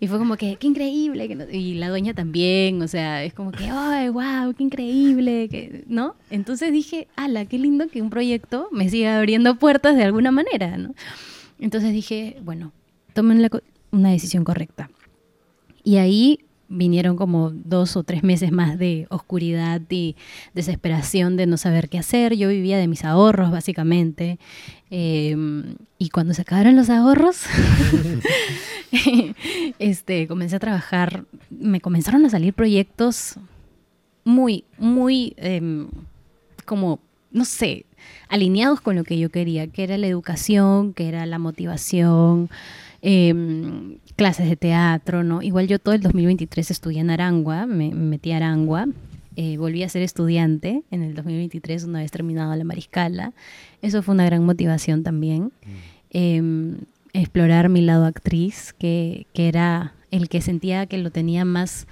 [0.00, 3.64] Y fue como que, qué increíble, y la dueña también, o sea, es como que,
[3.70, 6.16] ay, wow, qué increíble, que, ¿no?
[6.30, 10.76] Entonces dije, ala, qué lindo que un proyecto me siga abriendo puertas de alguna manera,
[10.76, 10.94] ¿no?
[11.58, 12.72] Entonces dije, bueno,
[13.12, 13.48] tomen
[13.90, 14.90] una decisión correcta.
[15.82, 20.16] Y ahí vinieron como dos o tres meses más de oscuridad y
[20.54, 22.34] desesperación de no saber qué hacer.
[22.34, 24.38] Yo vivía de mis ahorros, básicamente.
[24.90, 27.42] Em, y cuando se acabaron los ahorros,
[29.78, 31.24] este, comencé a trabajar.
[31.50, 33.36] Me comenzaron a salir proyectos
[34.24, 35.88] muy, muy, em,
[36.64, 37.00] como,
[37.30, 37.86] no sé,
[38.28, 42.50] alineados con lo que yo quería, que era la educación, que era la motivación.
[43.06, 45.42] Eh, clases de teatro, ¿no?
[45.42, 48.86] Igual yo todo el 2023 estudié en Arangua, me, metí a Arangua,
[49.36, 53.34] eh, volví a ser estudiante en el 2023 una vez terminado la Mariscala.
[53.82, 55.52] Eso fue una gran motivación también.
[56.08, 56.78] Em,
[57.12, 61.86] explorar mi lado actriz, que, que era el que sentía que lo tenía más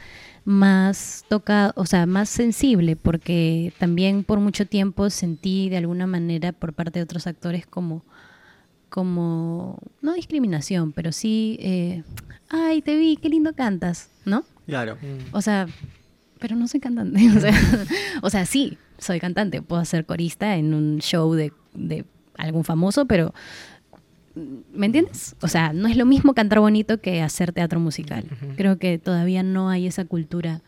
[0.44, 6.52] más tocado, o sea, más sensible, porque también por mucho tiempo sentí de alguna manera
[6.52, 8.02] por parte de otros actores como,
[8.92, 12.02] como no discriminación, pero sí, eh,
[12.50, 14.44] ay, te vi, qué lindo cantas, ¿no?
[14.66, 14.96] Claro.
[14.96, 15.34] Mm.
[15.34, 15.66] O sea,
[16.38, 17.18] pero no soy cantante.
[17.34, 17.54] O sea,
[18.20, 19.62] o sea, sí, soy cantante.
[19.62, 22.04] Puedo ser corista en un show de, de
[22.36, 23.32] algún famoso, pero
[24.34, 25.36] ¿me entiendes?
[25.40, 28.26] O sea, no es lo mismo cantar bonito que hacer teatro musical.
[28.56, 30.60] Creo que todavía no hay esa cultura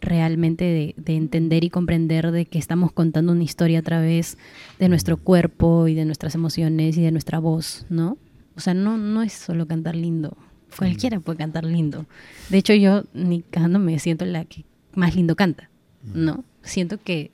[0.00, 4.38] realmente de, de entender y comprender de que estamos contando una historia a través
[4.78, 8.18] de nuestro cuerpo y de nuestras emociones y de nuestra voz, ¿no?
[8.56, 10.36] O sea, no, no es solo cantar lindo.
[10.76, 12.06] Cualquiera puede cantar lindo.
[12.50, 15.70] De hecho, yo ni cantando me siento la que más lindo canta,
[16.02, 16.44] ¿no?
[16.62, 17.30] Siento que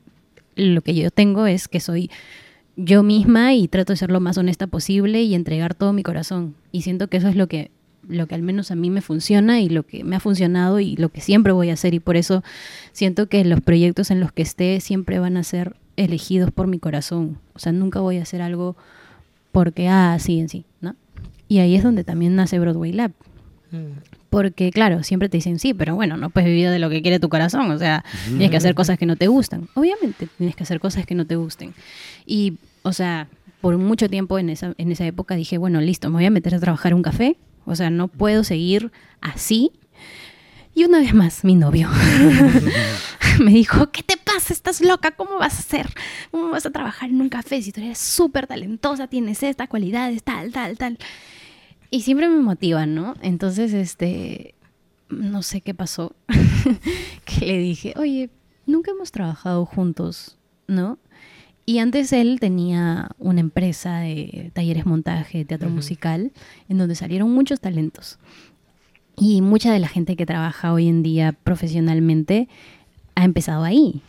[0.54, 2.10] lo que yo tengo es que soy
[2.76, 6.54] yo misma y trato de ser lo más honesta posible y entregar todo mi corazón.
[6.72, 7.70] Y siento que eso es lo que,
[8.08, 10.96] lo que al menos a mí me funciona y lo que me ha funcionado y
[10.96, 11.94] lo que siempre voy a hacer.
[11.94, 12.42] Y por eso
[12.92, 16.78] siento que los proyectos en los que esté siempre van a ser elegidos por mi
[16.78, 17.38] corazón.
[17.54, 18.76] O sea, nunca voy a hacer algo
[19.52, 20.96] porque, ah, sí, en sí, ¿no?
[21.48, 23.12] Y ahí es donde también nace Broadway Lab.
[23.70, 23.98] Mm.
[24.30, 27.20] Porque, claro, siempre te dicen, sí, pero bueno, no puedes vivir de lo que quiere
[27.20, 27.70] tu corazón.
[27.70, 29.68] O sea, tienes que hacer cosas que no te gustan.
[29.74, 31.72] Obviamente, tienes que hacer cosas que no te gusten.
[32.26, 33.28] Y, o sea,
[33.60, 36.54] por mucho tiempo en esa, en esa época dije, bueno, listo, me voy a meter
[36.54, 37.36] a trabajar un café.
[37.66, 39.72] O sea, no puedo seguir así.
[40.74, 41.88] Y una vez más, mi novio
[43.40, 44.52] me dijo, ¿qué te pasa?
[44.52, 45.12] ¿Estás loca?
[45.12, 45.88] ¿Cómo vas a hacer?
[46.32, 50.24] ¿Cómo vas a trabajar en un café si tú eres súper talentosa, tienes estas cualidades,
[50.24, 50.98] tal, tal, tal?
[51.90, 53.14] Y siempre me motivan, ¿no?
[53.22, 54.56] Entonces, este,
[55.08, 56.16] no sé qué pasó,
[57.24, 58.30] que le dije, oye,
[58.66, 60.98] nunca hemos trabajado juntos, ¿no?
[61.66, 66.32] Y antes él tenía una empresa de talleres montaje, teatro musical,
[66.68, 68.18] en donde salieron muchos talentos.
[69.16, 72.48] Y mucha de la gente que trabaja hoy en día profesionalmente
[73.14, 74.02] ha empezado ahí.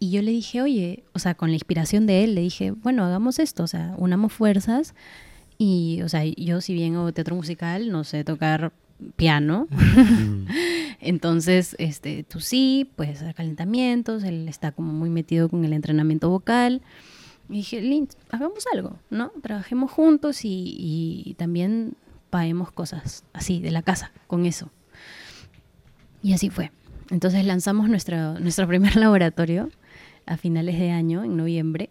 [0.00, 3.04] Y yo le dije, oye, o sea, con la inspiración de él, le dije, bueno,
[3.04, 4.94] hagamos esto, o sea, unamos fuerzas.
[5.56, 8.72] Y, o sea, yo si bien hago teatro musical, no sé tocar
[9.16, 9.68] piano.
[11.00, 16.28] Entonces, este, tú sí, puedes hacer calentamientos, él está como muy metido con el entrenamiento
[16.28, 16.82] vocal.
[17.48, 19.30] Y dije, Lynn, hagamos algo, ¿no?
[19.42, 21.94] Trabajemos juntos y, y también
[22.30, 24.70] paguemos cosas así de la casa con eso.
[26.22, 26.70] Y así fue.
[27.10, 29.70] Entonces lanzamos nuestro, nuestro primer laboratorio
[30.26, 31.90] a finales de año, en noviembre,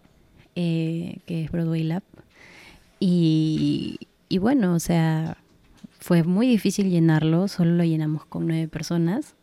[0.56, 2.04] eh, que es Broadway Lab.
[3.00, 4.00] Y,
[4.30, 5.38] y bueno, o sea,
[6.08, 9.36] fue muy difícil llenarlo, solo lo llenamos con nueve personas,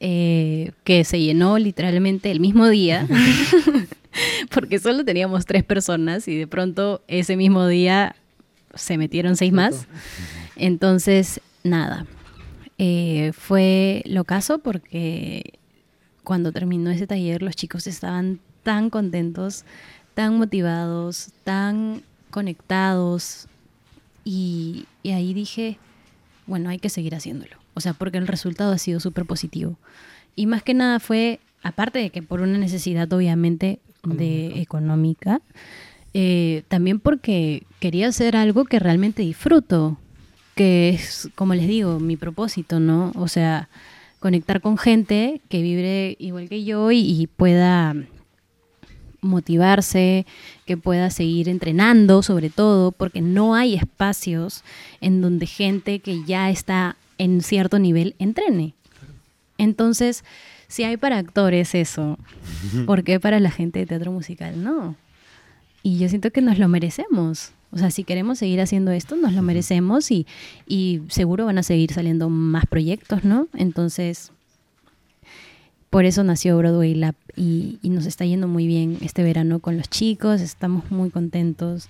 [0.00, 3.06] eh, que se llenó literalmente el mismo día,
[4.50, 8.16] porque solo teníamos tres personas y de pronto ese mismo día
[8.74, 9.86] se metieron seis más.
[10.56, 12.06] Entonces, nada,
[12.78, 15.58] eh, fue lo caso porque
[16.24, 19.66] cuando terminó ese taller los chicos estaban tan contentos,
[20.14, 22.00] tan motivados, tan
[22.30, 23.46] conectados
[24.26, 25.78] y, y ahí dije,
[26.48, 27.56] bueno, hay que seguir haciéndolo.
[27.74, 29.78] O sea, porque el resultado ha sido súper positivo.
[30.34, 35.40] Y más que nada fue, aparte de que por una necesidad obviamente de económica,
[36.12, 39.96] eh, también porque quería hacer algo que realmente disfruto,
[40.56, 43.12] que es, como les digo, mi propósito, ¿no?
[43.14, 43.68] O sea,
[44.18, 47.94] conectar con gente que vibre igual que yo y, y pueda
[49.26, 50.26] motivarse,
[50.64, 54.62] que pueda seguir entrenando sobre todo, porque no hay espacios
[55.00, 58.74] en donde gente que ya está en cierto nivel entrene.
[59.58, 60.24] Entonces,
[60.68, 62.18] si hay para actores eso,
[62.86, 64.96] ¿por qué para la gente de teatro musical no?
[65.82, 67.52] Y yo siento que nos lo merecemos.
[67.70, 70.26] O sea, si queremos seguir haciendo esto, nos lo merecemos y,
[70.66, 73.48] y seguro van a seguir saliendo más proyectos, ¿no?
[73.54, 74.32] Entonces,
[75.90, 79.76] por eso nació Broadway Lab y, y nos está yendo muy bien este verano con
[79.76, 81.88] los chicos, estamos muy contentos.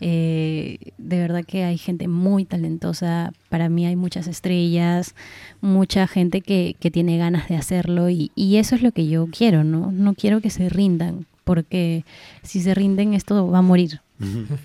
[0.00, 5.14] Eh, de verdad que hay gente muy talentosa, para mí hay muchas estrellas,
[5.60, 9.26] mucha gente que, que tiene ganas de hacerlo y, y eso es lo que yo
[9.26, 9.90] quiero, ¿no?
[9.90, 12.04] No quiero que se rindan, porque
[12.42, 14.00] si se rinden esto va a morir,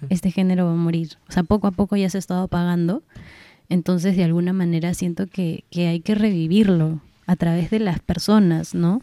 [0.10, 1.14] este género va a morir.
[1.28, 3.02] O sea, poco a poco ya se ha estado apagando,
[3.70, 8.76] entonces de alguna manera siento que, que hay que revivirlo a través de las personas,
[8.76, 9.01] ¿no?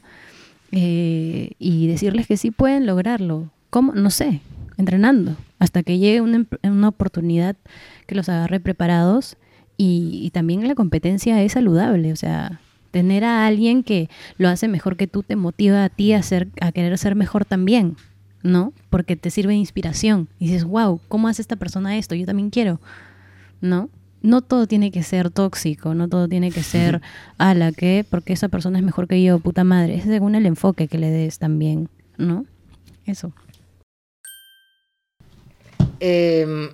[0.72, 3.50] Eh, y decirles que sí pueden lograrlo.
[3.70, 3.92] ¿Cómo?
[3.92, 4.40] No sé,
[4.76, 7.56] entrenando, hasta que llegue una, una oportunidad
[8.06, 9.36] que los agarre preparados
[9.76, 12.60] y, y, también la competencia es saludable, o sea,
[12.90, 16.48] tener a alguien que lo hace mejor que tú te motiva a ti a, ser,
[16.60, 17.96] a querer ser mejor también,
[18.42, 18.72] ¿no?
[18.90, 22.14] Porque te sirve de inspiración y dices, wow, ¿cómo hace esta persona esto?
[22.14, 22.80] Yo también quiero,
[23.60, 23.88] ¿no?
[24.22, 27.00] No todo tiene que ser tóxico, no todo tiene que ser
[27.38, 29.96] a la que, porque esa persona es mejor que yo, puta madre.
[29.96, 32.44] Es según el enfoque que le des también, ¿no?
[33.06, 33.32] Eso.
[36.00, 36.70] Em,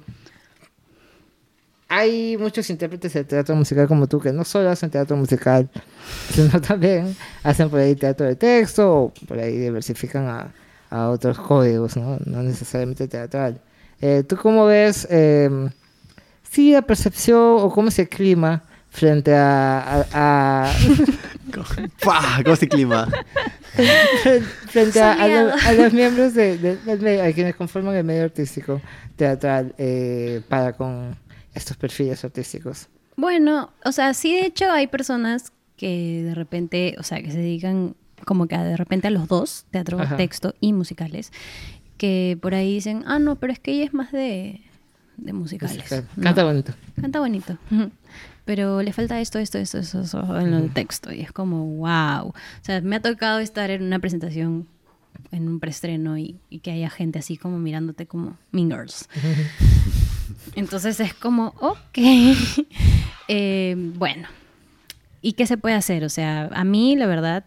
[1.89, 5.69] hay muchos intérpretes de teatro musical como tú que no solo hacen teatro musical,
[6.31, 10.53] sino también hacen por ahí teatro de texto o por ahí diversifican a,
[10.91, 12.19] a otros códigos, ¿no?
[12.25, 13.61] No necesariamente teatral.
[14.01, 15.71] Eh, ¿Tú cómo ves, eh,
[16.57, 20.07] sí, la percepción o cómo se clima frente a...
[20.13, 20.73] a, a
[22.03, 22.41] ¡Pah!
[22.45, 23.09] ¿Cómo se clima?
[24.69, 28.05] frente a, a los, a los miembros de, de- del medio, a quienes conforman el
[28.05, 28.81] medio artístico
[29.17, 31.15] teatral eh, para con
[31.55, 32.89] estos perfiles artísticos?
[33.17, 37.39] Bueno, o sea, sí, de hecho hay personas que de repente, o sea, que se
[37.39, 37.95] dedican
[38.25, 40.17] como que de repente a los dos, teatro, Ajá.
[40.17, 41.33] texto y musicales,
[41.99, 44.61] que por ahí dicen, ah, no, pero es que ella es más de,
[45.17, 45.77] de musicales.
[45.77, 46.09] Musical.
[46.17, 46.23] ¿no?
[46.23, 46.73] Canta bonito.
[47.01, 47.59] Canta bonito.
[48.45, 51.13] Pero le falta esto, esto, esto, eso, eso en el texto.
[51.13, 52.29] Y es como, wow.
[52.29, 54.69] O sea, me ha tocado estar en una presentación,
[55.33, 59.09] en un preestreno, y, y que haya gente así como mirándote como Mean Girls.
[60.55, 61.99] Entonces es como, ok.
[63.29, 64.29] Eh, bueno.
[65.21, 66.05] ¿Y qué se puede hacer?
[66.05, 67.45] O sea, a mí, la verdad,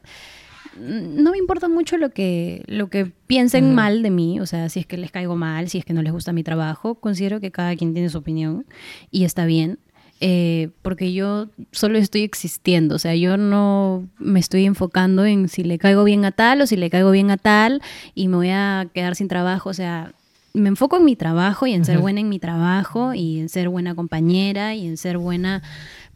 [0.79, 4.79] no me importa mucho lo que, lo que piensen mal de mí, o sea, si
[4.79, 7.51] es que les caigo mal, si es que no les gusta mi trabajo, considero que
[7.51, 8.65] cada quien tiene su opinión
[9.11, 9.79] y está bien,
[10.21, 15.63] eh, porque yo solo estoy existiendo, o sea, yo no me estoy enfocando en si
[15.63, 17.81] le caigo bien a tal o si le caigo bien a tal
[18.15, 20.13] y me voy a quedar sin trabajo, o sea,
[20.53, 23.69] me enfoco en mi trabajo y en ser buena en mi trabajo y en ser
[23.69, 25.61] buena compañera y en ser buena,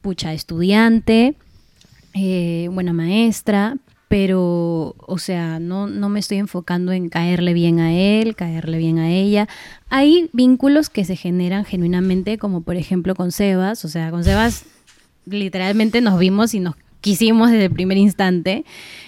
[0.01, 1.35] pucha, estudiante
[2.15, 3.77] eh, buena maestra,
[4.13, 8.99] pero, o sea, no, no me estoy enfocando en caerle bien a él, caerle bien
[8.99, 9.49] a ella.
[9.89, 14.65] Hay vínculos que se generan genuinamente, como por ejemplo con Sebas, o sea, con Sebas
[15.25, 18.65] literalmente nos vimos y nos quisimos desde el primer instante.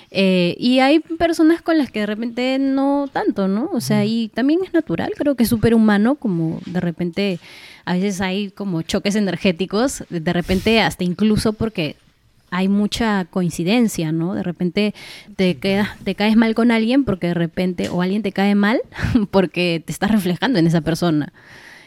[0.09, 3.69] Eh, y hay personas con las que de repente no tanto, ¿no?
[3.73, 7.39] O sea, y también es natural, creo que es súper humano, como de repente
[7.85, 11.95] a veces hay como choques energéticos, de repente hasta incluso porque
[12.51, 14.33] hay mucha coincidencia, ¿no?
[14.33, 14.93] De repente
[15.35, 18.81] te, quedas, te caes mal con alguien porque de repente, o alguien te cae mal
[19.31, 21.33] porque te estás reflejando en esa persona.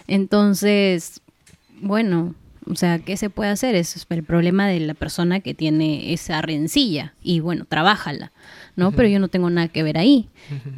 [0.07, 1.21] Entonces,
[1.81, 2.35] bueno,
[2.71, 3.75] o sea, ¿qué se puede hacer?
[3.75, 8.33] Es el problema de la persona que tiene esa rencilla y bueno, trabájala,
[8.77, 8.93] ¿no?
[8.93, 10.29] Pero yo no tengo nada que ver ahí.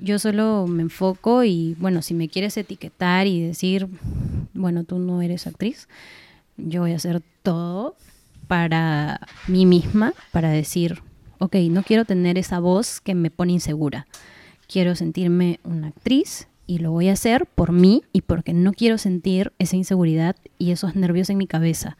[0.00, 3.88] Yo solo me enfoco y bueno, si me quieres etiquetar y decir,
[4.54, 5.88] bueno, tú no eres actriz,
[6.56, 7.96] yo voy a hacer todo
[8.50, 11.04] para mí misma, para decir,
[11.38, 14.08] ok, no quiero tener esa voz que me pone insegura.
[14.66, 18.98] Quiero sentirme una actriz y lo voy a hacer por mí y porque no quiero
[18.98, 21.96] sentir esa inseguridad y esos nervios en mi cabeza,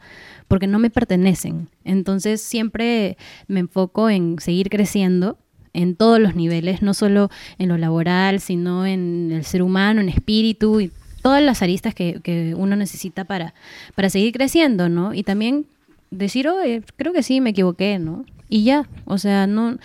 [0.49, 1.69] porque no me pertenecen.
[1.85, 3.15] Entonces siempre
[3.47, 5.37] me enfoco en seguir creciendo
[5.71, 7.29] en todos los niveles, no solo
[7.59, 10.91] en lo laboral, sino en el ser humano, en espíritu y
[11.21, 13.53] todas las aristas que, que uno necesita para,
[13.95, 15.13] para seguir creciendo, ¿no?
[15.13, 15.65] Y también
[16.11, 18.25] decir, oye, creo que sí, me equivoqué, ¿no?
[18.49, 19.77] Y ya, o sea, no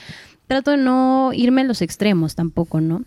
[0.47, 3.05] trato de no irme a los extremos tampoco, ¿no?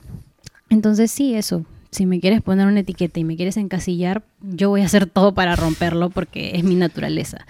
[0.70, 1.65] Entonces sí, eso.
[1.91, 5.34] Si me quieres poner una etiqueta y me quieres encasillar, yo voy a hacer todo
[5.34, 7.47] para romperlo porque es mi naturaleza.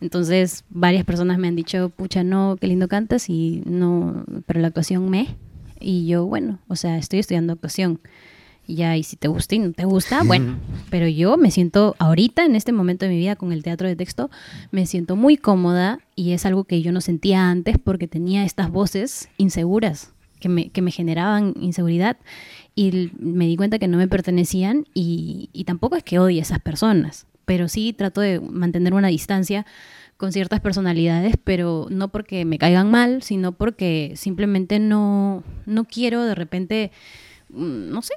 [0.00, 4.68] Entonces, varias personas me han dicho, pucha, no, qué lindo cantas y no, pero la
[4.68, 5.36] actuación me.
[5.78, 8.00] Y yo, bueno, o sea, estoy estudiando actuación.
[8.66, 10.56] Y Ya, y si te gusta y no te gusta, bueno,
[10.90, 13.96] pero yo me siento ahorita, en este momento de mi vida, con el teatro de
[13.96, 14.30] texto,
[14.72, 18.70] me siento muy cómoda y es algo que yo no sentía antes porque tenía estas
[18.70, 22.16] voces inseguras que me, que me generaban inseguridad
[22.74, 26.42] y me di cuenta que no me pertenecían y, y tampoco es que odie a
[26.42, 29.64] esas personas, pero sí trato de mantener una distancia
[30.16, 36.24] con ciertas personalidades, pero no porque me caigan mal, sino porque simplemente no, no quiero
[36.24, 36.90] de repente,
[37.50, 38.14] mm, no sé,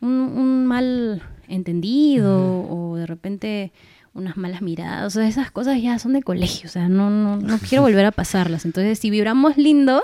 [0.00, 3.72] un, un mal entendido o de repente
[4.14, 7.36] unas malas miradas, o sea, esas cosas ya son de colegio, o sea, no, no,
[7.36, 8.64] no quiero volver a pasarlas.
[8.64, 10.02] Entonces, si vibramos lindo,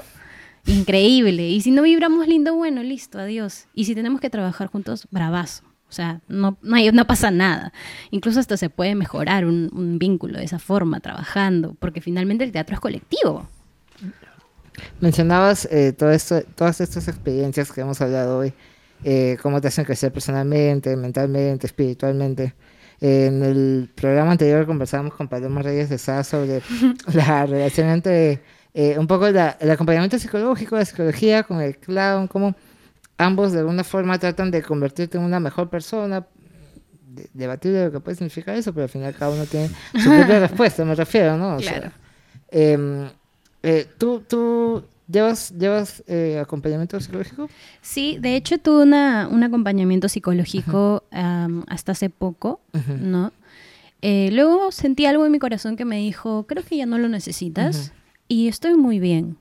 [0.66, 1.48] increíble.
[1.48, 3.66] Y si no vibramos lindo, bueno, listo, adiós.
[3.74, 5.64] Y si tenemos que trabajar juntos, bravazo.
[5.88, 7.72] O sea, no, no, hay- no pasa nada.
[8.10, 12.52] Incluso hasta se puede mejorar un, un vínculo de esa forma, trabajando, porque finalmente el
[12.52, 13.46] teatro es colectivo.
[15.00, 18.52] Mencionabas eh, todo esto, todas estas experiencias que hemos hablado hoy,
[19.04, 22.54] eh, cómo te hacen crecer personalmente, mentalmente, espiritualmente.
[23.00, 26.62] Eh, en el programa anterior conversábamos con Paloma Reyes de Sá sobre
[27.14, 28.40] la relación entre
[28.74, 32.54] eh, un poco la- el acompañamiento psicológico, la psicología con el clown, cómo
[33.18, 36.24] ambos de alguna forma tratan de convertirte en una mejor persona,
[37.08, 39.68] de- debatible lo que puede significar eso, pero al final cada uno tiene
[40.02, 41.56] su propia respuesta, me refiero, ¿no?
[41.56, 41.92] O sea, Claro.
[42.50, 43.08] em,
[43.64, 47.48] eh, ¿Tú, tú llevas, llevas eh, acompañamiento psicológico?
[47.80, 52.60] Sí, de hecho tuve una, un acompañamiento psicológico hasta hace poco.
[53.00, 53.32] ¿no?
[54.00, 57.08] Eh, luego sentí algo en mi corazón que me dijo, creo que ya no lo
[57.08, 57.92] necesitas
[58.28, 59.36] y estoy muy bien.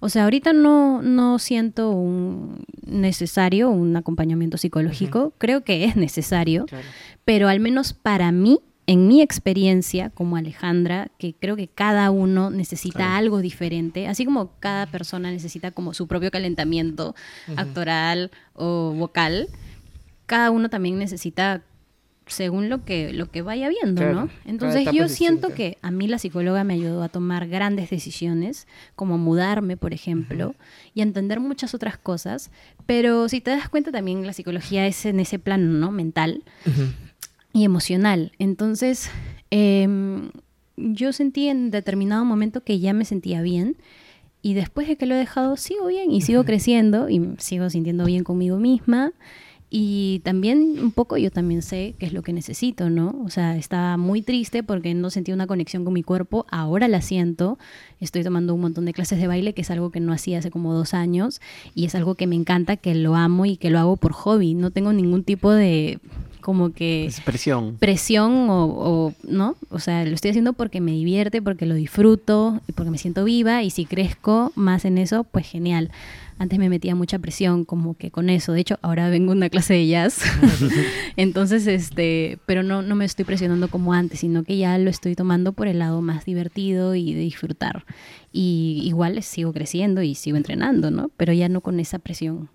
[0.00, 6.66] O sea, ahorita no, no siento un necesario un acompañamiento psicológico, creo que es necesario,
[6.66, 6.84] Claro.
[7.24, 8.58] pero al menos para mí,
[8.92, 13.14] en mi experiencia como Alejandra, que creo que cada uno necesita Claro.
[13.14, 17.14] algo diferente, así como cada persona necesita como su propio calentamiento
[17.56, 19.48] actoral o vocal,
[20.26, 21.62] cada uno también necesita
[22.26, 24.28] según lo que lo que vaya viendo, Claro, ¿no?
[24.44, 25.54] Entonces yo siento distinta.
[25.56, 30.54] que a mí la psicóloga me ayudó a tomar grandes decisiones, como mudarme, por ejemplo,
[30.94, 32.50] y a entender muchas otras cosas,
[32.86, 35.90] pero si te das cuenta también la psicología es en ese plano, ¿no?
[35.90, 36.44] Mental.
[37.52, 38.32] Y emocional.
[38.38, 39.10] Entonces,
[39.50, 40.30] em,
[40.76, 43.76] yo sentí en determinado momento que ya me sentía bien
[44.42, 48.04] y después de que lo he dejado sigo bien y sigo creciendo y sigo sintiendo
[48.04, 49.12] bien conmigo misma.
[49.74, 53.18] Y también un poco yo también sé qué es lo que necesito, ¿no?
[53.24, 57.00] O sea, estaba muy triste porque no sentía una conexión con mi cuerpo, ahora la
[57.00, 57.58] siento.
[57.98, 60.50] Estoy tomando un montón de clases de baile, que es algo que no hacía hace
[60.50, 61.40] como dos años,
[61.74, 64.52] y es algo que me encanta, que lo amo y que lo hago por hobby.
[64.52, 66.00] No tengo ningún tipo de
[66.42, 67.76] como que Expresión.
[67.78, 72.60] presión o, o, no, o sea, lo estoy haciendo porque me divierte, porque lo disfruto
[72.68, 75.90] y porque me siento viva y si crezco más en eso, pues genial.
[76.38, 79.48] Antes me metía mucha presión como que con eso, de hecho ahora vengo a una
[79.50, 80.22] clase de jazz,
[81.16, 85.14] entonces este, pero no, no me estoy presionando como antes, sino que ya lo estoy
[85.14, 87.84] tomando por el lado más divertido y de disfrutar.
[88.32, 91.10] Y igual sigo creciendo y sigo entrenando, ¿no?
[91.16, 92.48] Pero ya no con esa presión.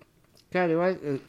[0.50, 1.20] Claro, igual el,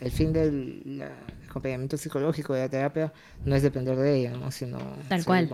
[0.00, 1.10] el fin del la-
[1.48, 3.12] acompañamiento psicológico de la terapia
[3.44, 4.50] no es depender de ella, ¿no?
[4.50, 4.78] Sino
[5.08, 5.48] Tal cual.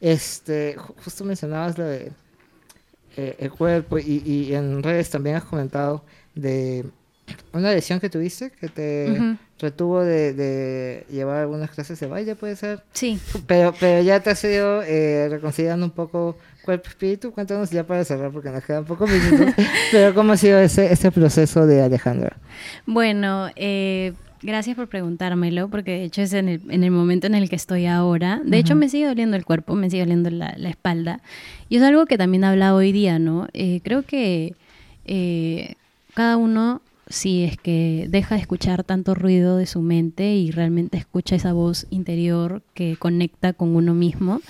[0.00, 2.12] Este, ju- justo mencionabas lo de
[3.18, 6.04] eh, el cuerpo y, y en redes también has comentado
[6.36, 6.84] de
[7.52, 12.54] una lesión que tuviste que te retuvo de, de llevar algunas clases de baile, puede
[12.54, 12.84] ser.
[12.92, 17.32] Sí, Pero, pero ya te has ido eh, reconciliando un poco cuerpo-espíritu.
[17.32, 19.54] Cuéntanos ya para cerrar, porque nos quedan pocos minutos.
[19.90, 22.36] pero ¿cómo ha sido ese, ese proceso de Alejandra?
[22.86, 24.12] Bueno, eh,
[24.42, 27.56] gracias por preguntármelo, porque de hecho es en el, en el momento en el que
[27.56, 28.40] estoy ahora.
[28.44, 31.20] De hecho, me sigue doliendo el cuerpo, me sigue doliendo la, la espalda.
[31.68, 33.48] Y es algo que también he hablado hoy día, ¿no?
[33.52, 34.54] Eh, creo que
[35.04, 35.74] eh,
[36.14, 40.98] cada uno, si es que deja de escuchar tanto ruido de su mente y realmente
[40.98, 44.40] escucha esa voz interior que conecta con uno mismo,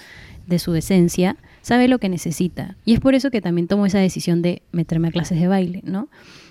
[0.49, 2.76] de su esencia, sabe lo que necesita.
[2.84, 5.82] Y es por eso que también tomo esa decisión de meterme a clases de baile,
[5.84, 6.09] ¿no?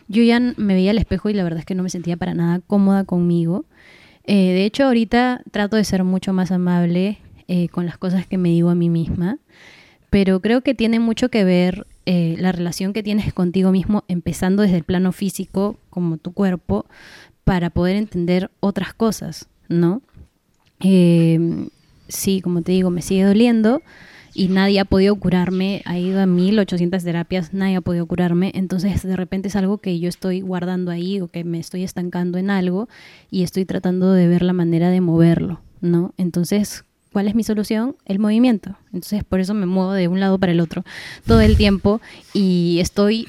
[0.07, 2.33] Yo ya me veía al espejo y la verdad es que no me sentía para
[2.33, 3.65] nada cómoda conmigo.
[4.25, 8.37] Eh, de hecho, ahorita trato de ser mucho más amable eh, con las cosas que
[8.37, 9.39] me digo a mí misma,
[10.09, 14.63] pero creo que tiene mucho que ver eh, la relación que tienes contigo mismo, empezando
[14.63, 16.85] desde el plano físico, como tu cuerpo,
[17.43, 20.01] para poder entender otras cosas, ¿no?
[20.79, 23.81] Sí, como te digo, me sigue doliendo
[24.37, 25.81] y nadie ha podido curarme.
[25.85, 28.51] Ha ido a 1800 terapias, nadie ha podido curarme.
[28.53, 32.37] Entonces, de repente es algo que yo estoy guardando ahí o que me estoy estancando
[32.37, 32.87] en algo
[33.31, 36.13] y estoy tratando de ver la manera de moverlo, ¿no?
[36.17, 37.95] Entonces, ¿cuál es mi solución?
[38.05, 38.77] El movimiento.
[38.93, 40.85] Entonces, por eso me muevo de un lado para el otro
[41.25, 41.99] todo el tiempo
[42.31, 43.27] y estoy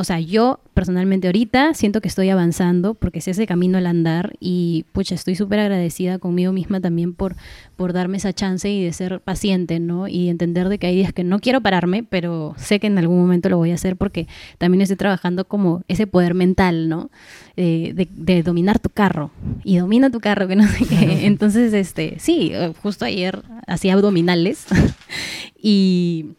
[0.00, 4.32] o sea, yo personalmente ahorita siento que estoy avanzando porque es ese camino al andar
[4.40, 7.36] y pucha, estoy súper agradecida conmigo misma también por,
[7.76, 10.08] por darme esa chance y de ser paciente, ¿no?
[10.08, 13.20] Y entender de que hay días que no quiero pararme, pero sé que en algún
[13.20, 14.26] momento lo voy a hacer porque
[14.56, 17.10] también estoy trabajando como ese poder mental, ¿no?
[17.58, 19.30] Eh, de, de dominar tu carro
[19.64, 21.26] y domina tu carro, que no sé qué.
[21.26, 24.64] Entonces, este, sí, justo ayer hacía abdominales
[25.62, 26.30] y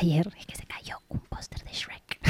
[0.00, 0.67] ayer es que se
[1.08, 2.20] un póster de Shrek.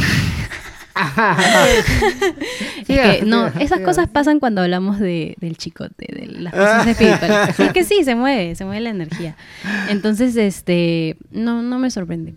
[2.81, 7.61] Es que, no, esas cosas pasan cuando hablamos de, del chicote, de las cosas espirituales.
[7.61, 9.37] Es que sí, se mueve, se mueve la energía.
[9.89, 12.35] Entonces, este, no, no me sorprende.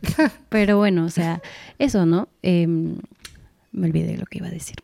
[0.49, 1.41] Pero bueno, o sea,
[1.79, 2.27] eso, ¿no?
[2.43, 2.97] Em,
[3.71, 4.75] me olvidé lo que iba a decir.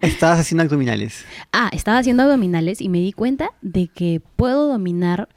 [0.00, 1.24] Estabas haciendo abdominales.
[1.52, 5.28] Ah, estaba haciendo abdominales y me di cuenta de que puedo dominar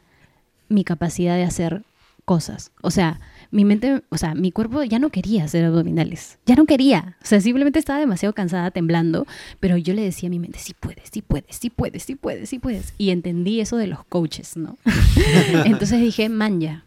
[0.69, 1.83] mi capacidad de hacer
[2.25, 2.71] cosas.
[2.81, 6.37] O sea, mi mente, o sea, mi cuerpo ya no quería hacer abdominales.
[6.45, 7.17] Ya no quería.
[7.21, 9.25] O sea, simplemente estaba demasiado cansada, temblando,
[9.59, 12.49] pero yo le decía a mi mente, sí puedes, sí puedes, sí puedes, sí puedes,
[12.49, 12.93] sí puedes.
[12.97, 14.77] Y entendí eso de los coaches, ¿no?
[15.65, 16.83] Entonces dije, man, ya.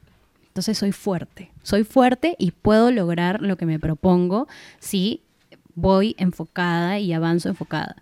[0.49, 1.51] Entonces soy fuerte.
[1.63, 4.49] Soy fuerte y puedo lograr lo que me propongo
[4.81, 5.23] si
[5.75, 7.97] voy enfocada y avanzo enfocada.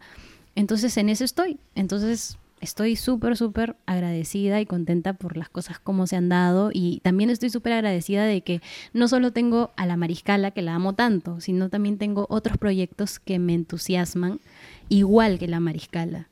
[0.54, 1.58] Entonces en eso estoy.
[1.74, 7.00] Entonces estoy súper, súper agradecida y contenta por las cosas como se han dado y
[7.00, 8.60] también estoy súper agradecida de que
[8.92, 13.18] no solo tengo a la Mariscala, que la amo tanto, sino también tengo otros proyectos
[13.18, 14.40] que me entusiasman
[14.88, 16.28] igual que la Mariscala.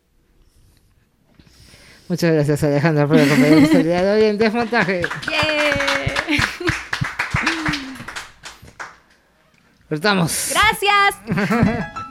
[2.08, 5.02] Muchas gracias Alejandra por acompañarnos el día de hoy en Desmontaje.
[9.88, 10.52] Cortamos.
[10.52, 11.16] Gracias.